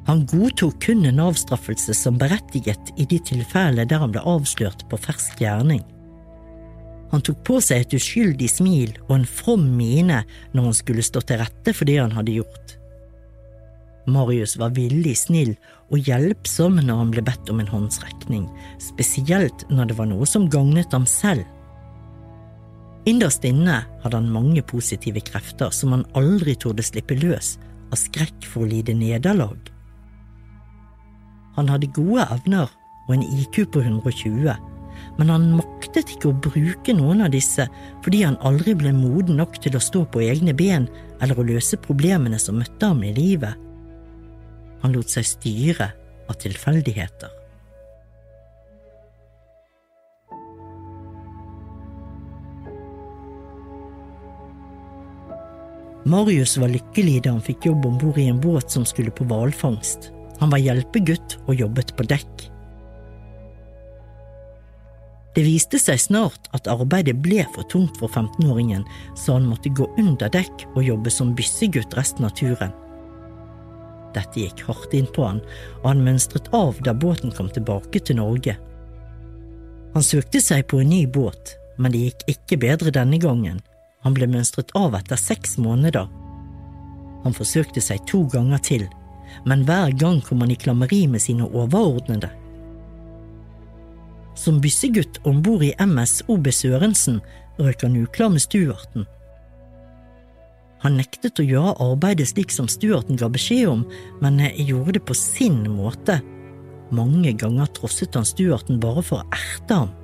Han 0.04 0.26
godtok 0.28 0.82
kun 0.84 1.06
en 1.08 1.22
avstraffelse 1.24 1.94
som 1.96 2.18
berettiget 2.20 2.92
i 3.00 3.06
de 3.08 3.16
tilfellene 3.24 3.88
der 3.88 4.02
han 4.02 4.12
ble 4.12 4.20
avslørt 4.28 4.84
på 4.90 5.00
fersk 5.00 5.40
gjerning. 5.40 5.80
Han 7.14 7.22
tok 7.22 7.44
på 7.46 7.60
seg 7.62 7.84
et 7.84 7.94
uskyldig 7.94 8.48
smil 8.50 8.96
og 9.04 9.12
en 9.20 9.28
from 9.28 9.68
mine 9.78 10.24
når 10.50 10.64
han 10.66 10.74
skulle 10.74 11.04
stå 11.06 11.20
til 11.22 11.38
rette 11.38 11.70
for 11.70 11.86
det 11.86 12.00
han 12.00 12.14
hadde 12.16 12.40
gjort. 12.40 12.72
Marius 14.10 14.56
var 14.58 14.74
villig 14.74 15.14
snill 15.22 15.52
og 15.94 16.02
hjelpsom 16.08 16.80
når 16.82 16.98
han 16.98 17.12
ble 17.14 17.22
bedt 17.24 17.52
om 17.54 17.62
en 17.62 17.70
håndsrekning, 17.70 18.48
spesielt 18.82 19.62
når 19.70 19.92
det 19.92 19.98
var 20.00 20.10
noe 20.10 20.26
som 20.26 20.50
gagnet 20.50 20.90
ham 20.92 21.06
selv. 21.06 21.46
Innerst 23.06 23.46
inne 23.46 23.84
hadde 24.02 24.18
han 24.18 24.34
mange 24.34 24.66
positive 24.66 25.22
krefter 25.22 25.70
som 25.76 25.94
han 25.94 26.04
aldri 26.18 26.56
torde 26.58 26.82
slippe 26.82 27.14
løs 27.20 27.54
av 27.92 28.00
skrekk 28.00 28.48
for 28.48 28.66
å 28.66 28.70
lide 28.74 28.96
nederlag. 28.96 29.70
Han 31.54 31.70
hadde 31.70 31.94
gode 31.94 32.26
evner 32.34 32.72
og 33.06 33.14
en 33.14 33.26
IQ 33.38 33.68
på 33.70 33.84
120, 33.84 34.50
men 35.18 35.30
han 35.30 35.50
maktet 35.58 36.10
ikke 36.14 36.30
å 36.30 36.38
bruke 36.46 36.94
noen 36.96 37.22
av 37.26 37.32
disse 37.34 37.68
fordi 38.04 38.24
han 38.24 38.38
aldri 38.46 38.74
ble 38.78 38.94
moden 38.96 39.38
nok 39.38 39.60
til 39.62 39.76
å 39.78 39.82
stå 39.82 40.04
på 40.10 40.24
egne 40.26 40.54
ben 40.56 40.88
eller 41.22 41.38
å 41.38 41.46
løse 41.46 41.78
problemene 41.80 42.40
som 42.42 42.58
møtte 42.58 42.90
ham 42.90 43.04
i 43.06 43.14
livet. 43.14 43.54
Han 44.82 44.92
lot 44.92 45.12
seg 45.12 45.26
styre 45.28 45.92
av 46.28 46.38
tilfeldigheter. 46.42 47.30
Marius 56.04 56.58
var 56.60 56.68
lykkelig 56.68 57.22
da 57.24 57.32
han 57.32 57.44
fikk 57.44 57.70
jobb 57.70 57.86
om 57.88 57.94
bord 58.00 58.18
i 58.20 58.26
en 58.28 58.40
båt 58.42 58.74
som 58.74 58.84
skulle 58.84 59.14
på 59.14 59.24
hvalfangst. 59.24 60.10
Han 60.42 60.50
var 60.52 60.60
hjelpegutt 60.60 61.38
og 61.46 61.56
jobbet 61.56 61.94
på 61.96 62.04
dekk. 62.10 62.50
Det 65.34 65.42
viste 65.42 65.80
seg 65.82 65.98
snart 65.98 66.46
at 66.54 66.68
arbeidet 66.70 67.16
ble 67.22 67.42
for 67.56 67.66
tungt 67.70 67.98
for 67.98 68.06
15-åringen, 68.06 68.84
så 69.18 69.34
han 69.34 69.48
måtte 69.50 69.72
gå 69.74 69.88
under 69.98 70.30
dekk 70.30 70.66
og 70.76 70.84
jobbe 70.86 71.10
som 71.10 71.34
byssegutt 71.34 71.96
resten 71.98 72.28
av 72.28 72.36
turen. 72.38 72.74
Dette 74.14 74.44
gikk 74.44 74.62
hardt 74.68 74.94
inn 74.94 75.08
på 75.10 75.24
han, 75.26 75.40
og 75.82 75.88
han 75.90 76.04
mønstret 76.06 76.52
av 76.54 76.78
da 76.86 76.94
båten 76.94 77.34
kom 77.34 77.50
tilbake 77.50 77.98
til 77.98 78.20
Norge. 78.20 78.54
Han 79.94 80.06
søkte 80.06 80.38
seg 80.42 80.68
på 80.70 80.78
en 80.82 80.92
ny 80.94 81.02
båt, 81.10 81.56
men 81.82 81.90
det 81.90 82.04
gikk 82.04 82.22
ikke 82.36 82.60
bedre 82.62 82.94
denne 82.94 83.18
gangen. 83.18 83.58
Han 84.06 84.14
ble 84.14 84.28
mønstret 84.30 84.70
av 84.78 84.94
etter 84.94 85.18
seks 85.18 85.56
måneder. 85.58 86.06
Han 87.24 87.34
forsøkte 87.34 87.82
seg 87.82 88.06
to 88.06 88.22
ganger 88.30 88.62
til, 88.62 88.86
men 89.48 89.66
hver 89.66 89.90
gang 89.98 90.20
kom 90.22 90.44
han 90.44 90.54
i 90.54 90.60
klammeri 90.60 91.08
med 91.10 91.24
sine 91.24 91.48
overordnede. 91.50 92.30
Som 94.34 94.60
byssegutt 94.60 95.20
om 95.24 95.42
bord 95.42 95.62
i 95.62 95.74
MS 95.78 96.22
OB 96.28 96.50
Sørensen 96.52 97.20
røk 97.58 97.84
han 97.86 97.98
uklar 98.02 98.32
med 98.34 98.42
stuarten. 98.42 99.06
Han 100.84 100.98
nektet 101.00 101.40
å 101.40 101.46
gjøre 101.46 101.78
arbeidet 101.80 102.28
slik 102.28 102.52
som 102.52 102.68
stuarten 102.68 103.16
ga 103.16 103.30
beskjed 103.32 103.70
om, 103.70 103.84
men 104.20 104.42
gjorde 104.52 104.98
det 104.98 105.04
på 105.08 105.16
sin 105.16 105.62
måte. 105.72 106.18
Mange 106.92 107.32
ganger 107.40 107.70
trosset 107.72 108.18
han 108.18 108.26
stuarten 108.28 108.82
bare 108.82 109.04
for 109.06 109.22
å 109.22 109.28
erte 109.32 109.78
ham. 109.84 109.94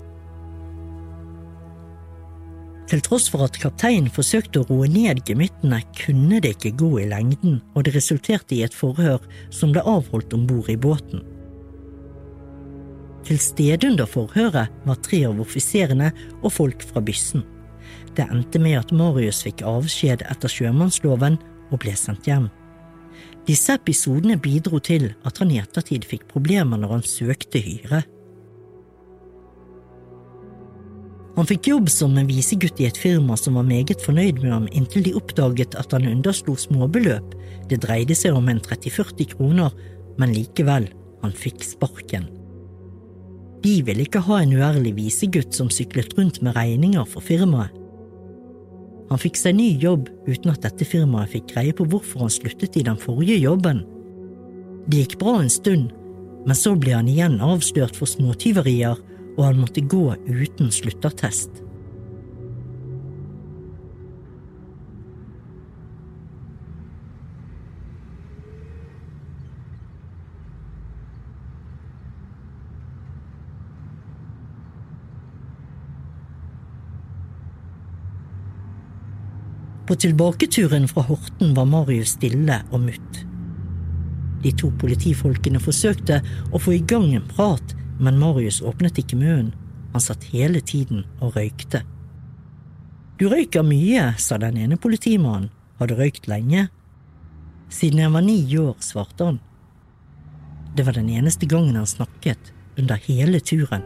Til 2.91 3.03
tross 3.07 3.29
for 3.31 3.45
at 3.45 3.59
kapteinen 3.61 4.11
forsøkte 4.11 4.63
å 4.63 4.67
roe 4.67 4.89
ned 4.91 5.21
gemyttene, 5.29 5.79
kunne 5.95 6.41
det 6.43 6.57
ikke 6.57 6.73
gå 6.81 6.89
i 7.03 7.11
lengden, 7.13 7.61
og 7.77 7.85
det 7.87 7.93
resulterte 7.95 8.57
i 8.57 8.65
et 8.67 8.75
forhør 8.75 9.21
som 9.55 9.71
ble 9.71 9.85
avholdt 9.87 10.35
om 10.35 10.49
bord 10.49 10.73
i 10.73 10.81
båten. 10.81 11.23
Til 13.27 13.39
stede 13.43 13.89
under 13.91 14.09
forhøret 14.09 14.73
var 14.87 15.03
tre 15.05 15.25
av 15.29 15.41
offiserene 15.43 16.11
og 16.41 16.53
folk 16.55 16.85
fra 16.87 17.03
byssen. 17.05 17.45
Det 18.17 18.27
endte 18.27 18.61
med 18.63 18.79
at 18.81 18.95
Marius 18.97 19.43
fikk 19.47 19.63
avskjed 19.67 20.25
etter 20.31 20.51
sjømannsloven 20.51 21.39
og 21.71 21.83
ble 21.83 21.95
sendt 21.99 22.27
hjem. 22.31 22.49
Disse 23.49 23.75
episodene 23.79 24.39
bidro 24.41 24.81
til 24.83 25.13
at 25.27 25.39
han 25.41 25.53
i 25.53 25.61
ettertid 25.61 26.07
fikk 26.09 26.27
problemer 26.31 26.81
når 26.81 26.97
han 26.97 27.07
søkte 27.07 27.63
hyre. 27.63 28.03
Han 31.37 31.47
fikk 31.49 31.71
jobb 31.71 31.89
som 31.93 32.19
en 32.19 32.29
visegutt 32.29 32.83
i 32.83 32.89
et 32.89 32.99
firma 33.01 33.37
som 33.39 33.57
var 33.57 33.69
meget 33.69 34.03
fornøyd 34.05 34.43
med 34.43 34.53
ham 34.53 34.67
inntil 34.77 35.07
de 35.07 35.15
oppdaget 35.17 35.77
at 35.79 35.95
han 35.97 36.09
underslo 36.11 36.57
småbeløp, 36.59 37.37
det 37.71 37.81
dreide 37.87 38.17
seg 38.19 38.37
om 38.37 38.51
en 38.51 38.61
30–40 38.61 39.31
kroner, 39.37 39.73
men 40.19 40.35
likevel, 40.37 40.91
han 41.23 41.33
fikk 41.37 41.65
sparken. 41.65 42.27
De 43.61 43.75
ville 43.85 44.07
ikke 44.07 44.23
ha 44.25 44.41
en 44.41 44.55
uærlig 44.57 44.95
visegutt 44.97 45.57
som 45.57 45.69
syklet 45.73 46.17
rundt 46.17 46.41
med 46.45 46.57
regninger 46.57 47.05
for 47.09 47.25
firmaet. 47.25 47.77
Han 49.11 49.19
fikk 49.19 49.41
seg 49.41 49.57
ny 49.59 49.73
jobb 49.83 50.07
uten 50.29 50.53
at 50.53 50.63
dette 50.63 50.87
firmaet 50.87 51.33
fikk 51.33 51.49
greie 51.51 51.75
på 51.75 51.85
hvorfor 51.91 52.25
han 52.25 52.31
sluttet 52.33 52.79
i 52.79 52.85
den 52.87 52.99
forrige 53.01 53.41
jobben. 53.43 53.83
Det 54.87 55.03
gikk 55.03 55.17
bra 55.21 55.41
en 55.41 55.51
stund, 55.51 55.91
men 56.47 56.57
så 56.57 56.77
ble 56.79 56.95
han 56.95 57.11
igjen 57.11 57.41
avslørt 57.43 57.99
for 57.99 58.09
småtyverier, 58.09 59.01
og 59.37 59.43
han 59.45 59.59
måtte 59.61 59.83
gå 59.83 60.05
uten 60.31 60.71
sluttattest. 60.73 61.51
På 79.91 79.97
tilbaketuren 79.97 80.89
fra 80.89 81.03
Horten 81.03 81.55
var 81.55 81.65
Marius 81.67 82.13
stille 82.15 82.61
og 82.71 82.85
mutt. 82.85 83.17
De 84.45 84.53
to 84.55 84.69
politifolkene 84.79 85.59
forsøkte 85.59 86.21
å 86.55 86.61
få 86.63 86.77
i 86.77 86.85
gang 86.93 87.09
en 87.11 87.27
prat, 87.27 87.75
men 87.99 88.21
Marius 88.23 88.61
åpnet 88.63 89.03
ikke 89.03 89.19
munnen. 89.19 89.51
Han 89.91 90.05
satt 90.05 90.29
hele 90.31 90.63
tiden 90.63 91.03
og 91.19 91.35
røykte. 91.35 91.83
Du 93.19 93.27
røyker 93.35 93.67
mye, 93.67 94.13
sa 94.15 94.39
den 94.39 94.63
ene 94.63 94.79
politimannen. 94.79 95.51
Har 95.83 95.91
du 95.91 95.99
røykt 95.99 96.31
lenge? 96.31 96.69
Siden 97.67 98.05
jeg 98.05 98.15
var 98.15 98.23
ni 98.23 98.39
år, 98.63 98.77
svarte 98.79 99.27
han. 99.27 99.43
Det 100.79 100.87
var 100.87 101.03
den 101.03 101.11
eneste 101.11 101.51
gangen 101.51 101.75
han 101.75 101.91
snakket 101.99 102.55
under 102.79 102.95
hele 103.11 103.43
turen. 103.43 103.83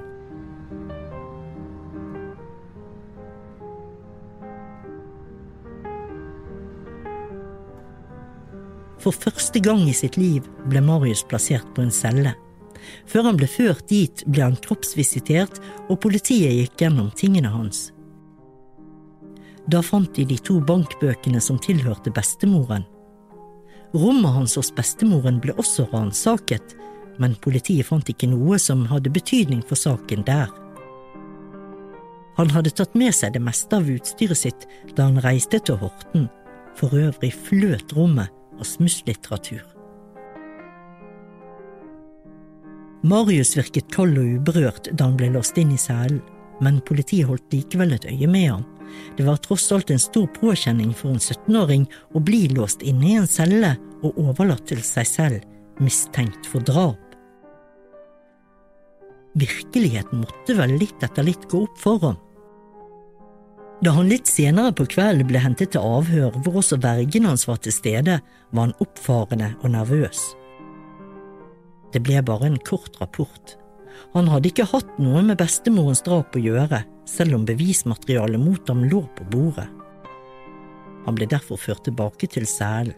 For 9.04 9.12
første 9.12 9.60
gang 9.60 9.82
i 9.84 9.92
sitt 9.92 10.16
liv 10.16 10.46
ble 10.72 10.80
Marius 10.80 11.20
plassert 11.28 11.66
på 11.76 11.82
en 11.84 11.92
celle. 11.92 12.32
Før 13.08 13.28
han 13.28 13.36
ble 13.36 13.48
ført 13.48 13.84
dit, 13.90 14.22
ble 14.24 14.46
han 14.46 14.56
kroppsvisitert, 14.64 15.60
og 15.92 16.00
politiet 16.00 16.54
gikk 16.56 16.80
gjennom 16.80 17.10
tingene 17.16 17.52
hans. 17.52 17.90
Da 19.68 19.80
fant 19.84 20.08
de 20.16 20.24
de 20.28 20.38
to 20.40 20.56
bankbøkene 20.60 21.40
som 21.40 21.60
tilhørte 21.60 22.12
bestemoren. 22.16 22.84
Rommet 23.94 24.34
hans 24.36 24.56
hos 24.58 24.72
bestemoren 24.74 25.36
ble 25.40 25.54
også 25.60 25.86
ransaket, 25.92 26.74
men 27.20 27.36
politiet 27.44 27.86
fant 27.88 28.08
ikke 28.10 28.28
noe 28.32 28.58
som 28.60 28.86
hadde 28.90 29.12
betydning 29.12 29.60
for 29.68 29.80
saken 29.80 30.24
der. 30.26 30.48
Han 32.40 32.50
hadde 32.50 32.72
tatt 32.74 32.96
med 32.98 33.14
seg 33.14 33.36
det 33.36 33.44
meste 33.44 33.78
av 33.78 33.88
utstyret 33.88 34.40
sitt 34.40 34.64
da 34.96 35.06
han 35.06 35.20
reiste 35.22 35.60
til 35.60 35.78
Horten, 35.78 36.26
for 36.74 36.96
øvrig 36.98 37.30
fløt 37.36 37.94
rommet 37.94 38.32
og 38.58 38.66
smusslitteratur. 38.68 39.62
Marius 43.04 43.52
virket 43.58 43.90
kald 43.92 44.16
og 44.16 44.38
uberørt 44.38 44.88
da 44.96 45.10
han 45.10 45.18
ble 45.20 45.28
låst 45.34 45.58
inn 45.60 45.74
i 45.74 45.80
cellen, 45.80 46.22
men 46.64 46.80
politiet 46.86 47.28
holdt 47.28 47.52
likevel 47.52 47.92
et 47.96 48.06
øye 48.08 48.28
med 48.30 48.48
ham. 48.48 48.64
Det 49.18 49.26
var 49.26 49.40
tross 49.42 49.66
alt 49.74 49.90
en 49.90 50.00
stor 50.00 50.28
påkjenning 50.36 50.94
for 50.96 51.12
en 51.12 51.20
17-åring 51.20 51.84
å 52.14 52.22
bli 52.24 52.46
låst 52.54 52.84
inne 52.86 53.10
i 53.10 53.16
en 53.18 53.28
celle 53.28 53.74
og 54.04 54.20
overlatt 54.22 54.64
til 54.70 54.80
seg 54.86 55.08
selv, 55.08 55.48
mistenkt 55.82 56.46
for 56.48 56.64
drap. 56.64 57.00
Virkeligheten 59.34 60.22
måtte 60.22 60.54
vel 60.56 60.76
litt 60.78 61.02
etter 61.02 61.26
litt 61.26 61.48
gå 61.50 61.64
opp 61.66 61.80
for 61.80 62.00
ham. 62.04 62.20
Da 63.84 63.92
han 63.92 64.08
litt 64.08 64.30
senere 64.30 64.72
på 64.72 64.86
kvelden 64.88 65.28
ble 65.28 65.40
hentet 65.42 65.74
til 65.74 65.84
avhør 65.84 66.38
hvor 66.44 66.62
også 66.62 66.78
vergen 66.80 67.26
hans 67.28 67.44
var 67.44 67.58
til 67.60 67.74
stede, 67.74 68.16
var 68.54 68.68
han 68.68 68.72
oppfarende 68.80 69.50
og 69.60 69.74
nervøs. 69.74 70.22
Det 71.92 72.00
ble 72.06 72.22
bare 72.24 72.48
en 72.48 72.60
kort 72.64 72.96
rapport. 73.02 73.58
Han 74.14 74.30
hadde 74.30 74.48
ikke 74.50 74.70
hatt 74.72 74.96
noe 75.02 75.20
med 75.26 75.38
bestemorens 75.38 76.02
drap 76.06 76.32
å 76.32 76.42
gjøre, 76.42 76.80
selv 77.04 77.36
om 77.36 77.44
bevismaterialet 77.46 78.40
mot 78.40 78.72
ham 78.72 78.86
lå 78.88 79.04
på 79.18 79.28
bordet. 79.34 79.68
Han 81.04 81.18
ble 81.18 81.28
derfor 81.28 81.60
ført 81.60 81.84
tilbake 81.84 82.30
til 82.32 82.48
cellen. 82.48 82.96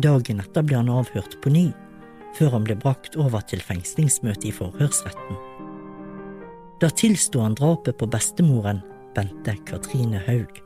Dagen 0.00 0.40
etter 0.40 0.64
ble 0.64 0.78
han 0.78 0.92
avhørt 0.94 1.36
på 1.42 1.52
ny, 1.52 1.66
før 2.38 2.54
han 2.56 2.64
ble 2.64 2.78
brakt 2.80 3.18
over 3.18 3.42
til 3.50 3.60
fengslingsmøte 3.60 4.48
i 4.48 4.54
forhørsretten. 4.54 5.40
Da 6.80 6.88
tilsto 6.94 7.42
han 7.42 7.58
drapet 7.58 7.98
på 7.98 8.06
bestemoren 8.08 8.80
Bente 9.14 9.56
Katrine 9.66 10.20
Haug. 10.26 10.62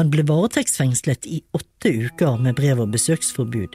Han 0.00 0.08
ble 0.08 0.22
varetektsfengslet 0.24 1.26
i 1.28 1.42
åtte 1.52 1.90
uker 1.92 2.38
med 2.40 2.56
brev- 2.56 2.80
og 2.80 2.92
besøksforbud. 2.94 3.74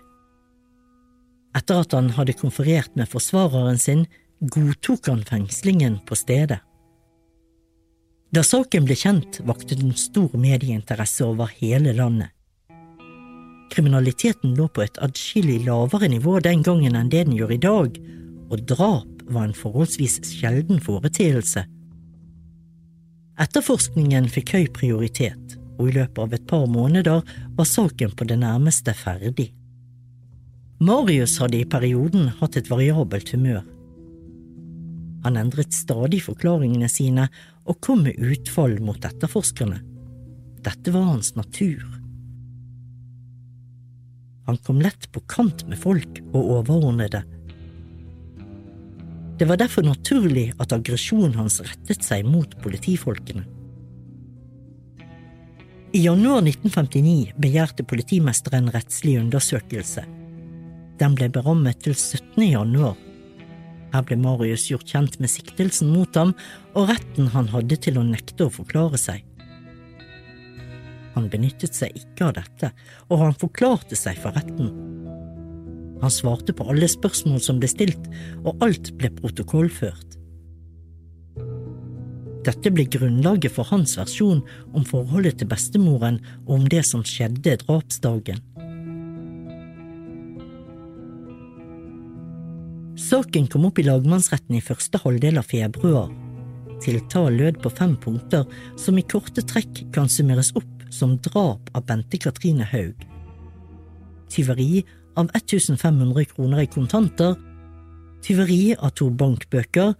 Etter 1.55 1.83
at 1.83 1.93
han 1.93 2.09
hadde 2.17 2.33
konferert 2.39 2.95
med 2.97 3.11
forsvareren 3.11 3.77
sin, 3.77 4.07
godtok 4.41 5.11
han 5.11 5.21
fengslingen 5.27 5.99
på 6.07 6.17
stedet. 6.17 6.64
Da 8.35 8.41
saken 8.43 8.83
ble 8.83 8.95
kjent, 8.99 9.37
vakte 9.47 9.77
den 9.79 9.93
stor 9.95 10.33
medieinteresse 10.35 11.23
over 11.23 11.47
hele 11.55 11.93
landet. 11.95 12.33
Kriminaliteten 13.71 14.57
lå 14.57 14.65
på 14.75 14.83
et 14.83 14.99
adskillig 15.03 15.61
lavere 15.63 16.09
nivå 16.11 16.41
den 16.43 16.63
gangen 16.65 16.97
enn 16.99 17.11
det 17.13 17.21
den 17.29 17.37
gjør 17.37 17.53
i 17.55 17.61
dag, 17.63 17.95
og 18.51 18.65
drap 18.67 19.23
var 19.31 19.47
en 19.47 19.55
forholdsvis 19.55 20.19
sjelden 20.27 20.83
foreteelse. 20.83 21.63
Etterforskningen 23.39 24.27
fikk 24.31 24.53
høy 24.57 24.67
prioritet, 24.75 25.55
og 25.79 25.89
i 25.89 25.95
løpet 25.95 26.21
av 26.25 26.35
et 26.35 26.45
par 26.51 26.67
måneder 26.71 27.23
var 27.55 27.71
saken 27.71 28.11
på 28.19 28.27
det 28.27 28.41
nærmeste 28.43 28.91
ferdig. 28.99 29.53
Marius 30.83 31.37
hadde 31.39 31.61
i 31.61 31.71
perioden 31.71 32.33
hatt 32.41 32.59
et 32.59 32.67
variabelt 32.71 33.31
humør. 33.31 33.63
Han 35.23 35.39
endret 35.39 35.73
stadig 35.73 36.19
forklaringene 36.27 36.91
sine 36.91 37.29
og 37.65 37.81
kom 37.81 38.03
med 38.05 38.19
utfall 38.21 38.77
mot 38.83 39.05
etterforskerne. 39.05 39.81
Dette 40.65 40.93
var 40.93 41.09
hans 41.09 41.33
natur. 41.35 41.83
Han 44.45 44.57
kom 44.57 44.81
lett 44.81 45.09
på 45.11 45.23
kant 45.29 45.65
med 45.69 45.81
folk 45.81 46.21
og 46.31 46.51
overordnede. 46.59 47.23
Det 49.39 49.47
var 49.49 49.59
derfor 49.59 49.83
naturlig 49.83 50.51
at 50.61 50.71
aggresjonen 50.71 51.35
hans 51.35 51.59
rettet 51.65 52.05
seg 52.05 52.27
mot 52.29 52.53
politifolkene. 52.63 53.43
I 55.95 56.01
januar 56.03 56.41
1959 56.43 57.33
begjærte 57.39 57.83
politimesteren 57.87 58.69
rettslig 58.73 59.17
undersøkelse. 59.21 60.03
Den 60.99 61.15
ble 61.15 61.29
berammet 61.31 61.81
til 61.83 61.95
17. 61.95 62.43
januar. 62.43 62.97
Her 63.95 64.03
ble 64.03 64.17
Marius 64.19 64.65
gjort 64.67 64.89
kjent 64.91 65.13
med 65.23 65.31
siktelsen 65.31 65.93
mot 65.95 66.17
ham 66.19 66.33
og 66.75 66.89
retten 66.89 67.29
han 67.31 67.47
hadde 67.53 67.77
til 67.79 67.95
å 67.95 68.03
nekte 68.03 68.49
å 68.49 68.51
forklare 68.51 68.99
seg. 68.99 69.23
Han 71.15 71.29
benyttet 71.31 71.77
seg 71.77 71.95
ikke 71.95 72.27
av 72.27 72.33
dette, 72.35 72.73
og 73.07 73.21
han 73.21 73.37
forklarte 73.39 73.95
seg 73.95 74.19
for 74.19 74.35
retten. 74.35 74.73
Han 76.01 76.11
svarte 76.11 76.51
på 76.51 76.67
alle 76.67 76.89
spørsmål 76.91 77.39
som 77.39 77.61
ble 77.61 77.69
stilt, 77.71 78.09
og 78.43 78.59
alt 78.65 78.91
ble 78.99 79.13
protokollført. 79.15 80.19
Dette 82.45 82.69
ble 82.75 82.83
grunnlaget 82.91 83.55
for 83.55 83.71
hans 83.71 83.95
versjon 83.97 84.43
om 84.75 84.83
forholdet 84.85 85.39
til 85.39 85.49
bestemoren 85.55 86.19
og 86.43 86.51
om 86.59 86.67
det 86.69 86.83
som 86.85 87.07
skjedde 87.07 87.55
drapsdagen. 87.63 88.43
Saken 93.15 93.45
kom 93.47 93.63
opp 93.63 93.77
i 93.79 93.83
lagmannsretten 93.85 94.57
i 94.57 94.63
første 94.63 94.99
halvdel 94.99 95.37
av 95.39 95.45
februar. 95.47 96.09
Tiltalen 96.83 97.37
lød 97.39 97.61
på 97.63 97.69
fem 97.71 97.93
punkter 98.01 98.41
som 98.81 98.97
i 98.99 99.03
korte 99.07 99.39
trekk 99.47 99.85
kan 99.95 100.09
summeres 100.11 100.49
opp 100.59 100.81
som 100.91 101.13
drap 101.23 101.69
av 101.71 101.85
Bente 101.87 102.19
Katrine 102.19 102.65
Haug. 102.67 103.05
Tyveri 104.33 104.81
av 105.15 105.29
1500 105.31 106.25
kroner 106.33 106.65
i 106.65 106.67
kontanter, 106.73 107.37
tyveri 108.25 108.73
av 108.75 108.91
to 108.99 109.07
bankbøker, 109.21 109.93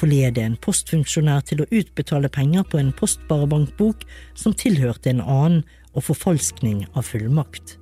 forlede 0.00 0.46
en 0.46 0.56
postfunksjonær 0.64 1.44
til 1.50 1.60
å 1.60 1.68
utbetale 1.68 2.30
penger 2.32 2.64
på 2.64 2.80
en 2.80 2.94
postbarebankbok 2.96 4.06
som 4.32 4.56
tilhørte 4.56 5.12
en 5.12 5.20
annen, 5.26 5.66
og 5.90 6.06
forfalskning 6.06 6.86
av 6.94 7.02
fullmakt. 7.10 7.74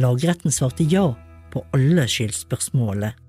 Lagretten 0.00 0.50
svarte 0.50 0.86
ja 0.88 1.12
på 1.54 1.62
alle 1.76 2.08
skyldspørsmålet. 2.10 3.20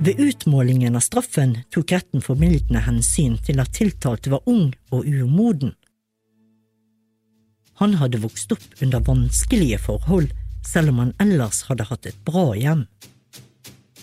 Ved 0.00 0.16
utmålingen 0.16 0.96
av 0.96 1.04
straffen 1.04 1.58
tok 1.74 1.92
retten 1.92 2.22
formildende 2.24 2.80
hensyn 2.86 3.34
til 3.44 3.60
at 3.60 3.74
tiltalte 3.76 4.32
var 4.32 4.46
ung 4.48 4.70
og 4.96 5.04
umoden. 5.04 5.74
Han 7.80 7.98
hadde 8.00 8.22
vokst 8.22 8.52
opp 8.52 8.64
under 8.80 9.04
vanskelige 9.04 9.76
forhold, 9.84 10.30
selv 10.64 10.92
om 10.92 11.02
han 11.02 11.12
ellers 11.20 11.66
hadde 11.68 11.84
hatt 11.88 12.08
et 12.08 12.24
bra 12.24 12.46
hjem. 12.56 12.86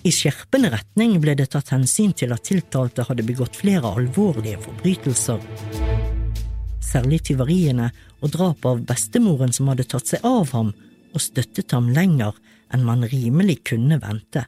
I 0.06 0.12
skjerpende 0.14 0.70
retning 0.72 1.18
ble 1.22 1.34
det 1.40 1.50
tatt 1.54 1.72
hensyn 1.74 2.14
til 2.18 2.34
at 2.36 2.46
tiltalte 2.48 3.06
hadde 3.08 3.26
begått 3.26 3.58
flere 3.60 3.90
alvorlige 3.98 4.60
forbrytelser. 4.66 5.42
Særlig 6.84 7.24
tyveriene 7.28 7.90
og 8.22 8.32
drapet 8.36 8.70
av 8.70 8.84
bestemoren 8.88 9.54
som 9.54 9.72
hadde 9.72 9.88
tatt 9.90 10.14
seg 10.14 10.26
av 10.28 10.54
ham 10.56 10.72
og 11.14 11.24
støttet 11.24 11.74
ham 11.76 11.90
lenger 11.94 12.38
enn 12.74 12.86
man 12.88 13.06
rimelig 13.10 13.62
kunne 13.72 14.00
vente. 14.04 14.46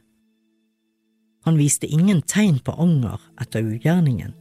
Han 1.48 1.56
viste 1.56 1.88
ingen 1.88 2.20
tegn 2.22 2.60
på 2.64 2.74
anger 2.76 3.20
etter 3.40 3.64
ugjerningen. 3.64 4.34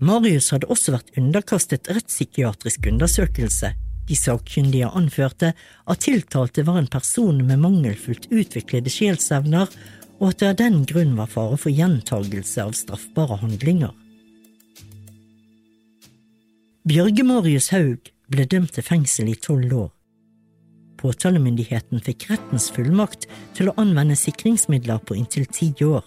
Marius 0.00 0.52
hadde 0.54 0.70
også 0.70 0.94
vært 0.94 1.16
underkastet 1.18 1.90
rettspsykiatrisk 1.90 2.86
undersøkelse. 2.86 3.72
De 4.08 4.16
sakkyndige 4.16 4.88
anførte 4.88 5.52
at 5.86 6.02
tiltalte 6.04 6.64
var 6.64 6.80
en 6.80 6.90
person 6.90 7.42
med 7.44 7.60
mangelfullt 7.60 8.30
utviklede 8.32 8.92
sjelsevner, 8.92 9.68
og 10.18 10.30
at 10.32 10.40
det 10.40 10.48
av 10.48 10.58
den 10.62 10.82
grunn 10.88 11.14
var 11.18 11.30
fare 11.30 11.58
for 11.60 11.70
gjentagelse 11.70 12.64
av 12.64 12.74
straffbare 12.74 13.38
handlinger. 13.42 13.92
Bjørge 16.88 17.24
Marius 17.28 17.68
Haug 17.74 18.08
ble 18.32 18.48
dømt 18.48 18.72
til 18.74 18.86
fengsel 18.86 19.28
i 19.28 19.36
tolv 19.36 19.74
år. 19.76 19.90
Påtalemyndigheten 20.98 22.00
fikk 22.02 22.30
rettens 22.32 22.70
fullmakt 22.74 23.28
til 23.54 23.70
å 23.70 23.76
anvende 23.78 24.16
sikringsmidler 24.18 25.04
på 25.06 25.18
inntil 25.20 25.46
ti 25.52 25.70
år. 25.84 26.02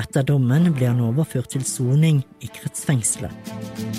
Etter 0.00 0.24
dommen 0.24 0.70
ble 0.76 0.88
han 0.88 1.02
overført 1.04 1.52
til 1.52 1.66
soning 1.66 2.22
i 2.40 2.48
kretsfengselet. 2.48 3.95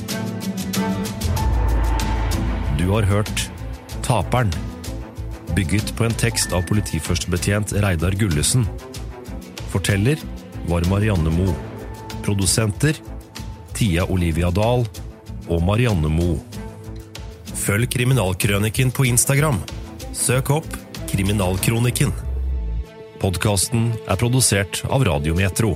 Du 2.88 2.94
har 2.94 3.04
hørt 3.04 3.42
Taperen, 4.02 4.52
bygget 5.56 5.90
på 5.98 6.06
en 6.08 6.14
tekst 6.16 6.54
av 6.56 6.62
politiførstebetjent 6.70 7.74
Reidar 7.84 8.16
Gullesen. 8.16 8.64
Forteller 9.74 10.22
var 10.70 10.88
Marianne 10.88 11.34
Moe. 11.36 11.52
Produsenter 12.24 12.96
Tia 13.76 14.06
Olivia 14.08 14.54
Dahl 14.56 14.88
og 15.50 15.66
Marianne 15.68 16.08
Moe. 16.08 16.40
Følg 17.60 17.92
Kriminalkrøniken 17.92 18.96
på 18.96 19.10
Instagram. 19.12 19.60
Søk 20.16 20.54
opp 20.56 20.80
Kriminalkronikken. 21.12 22.16
Podkasten 23.20 23.92
er 24.08 24.16
produsert 24.16 24.86
av 24.88 25.04
Radiometro. 25.12 25.76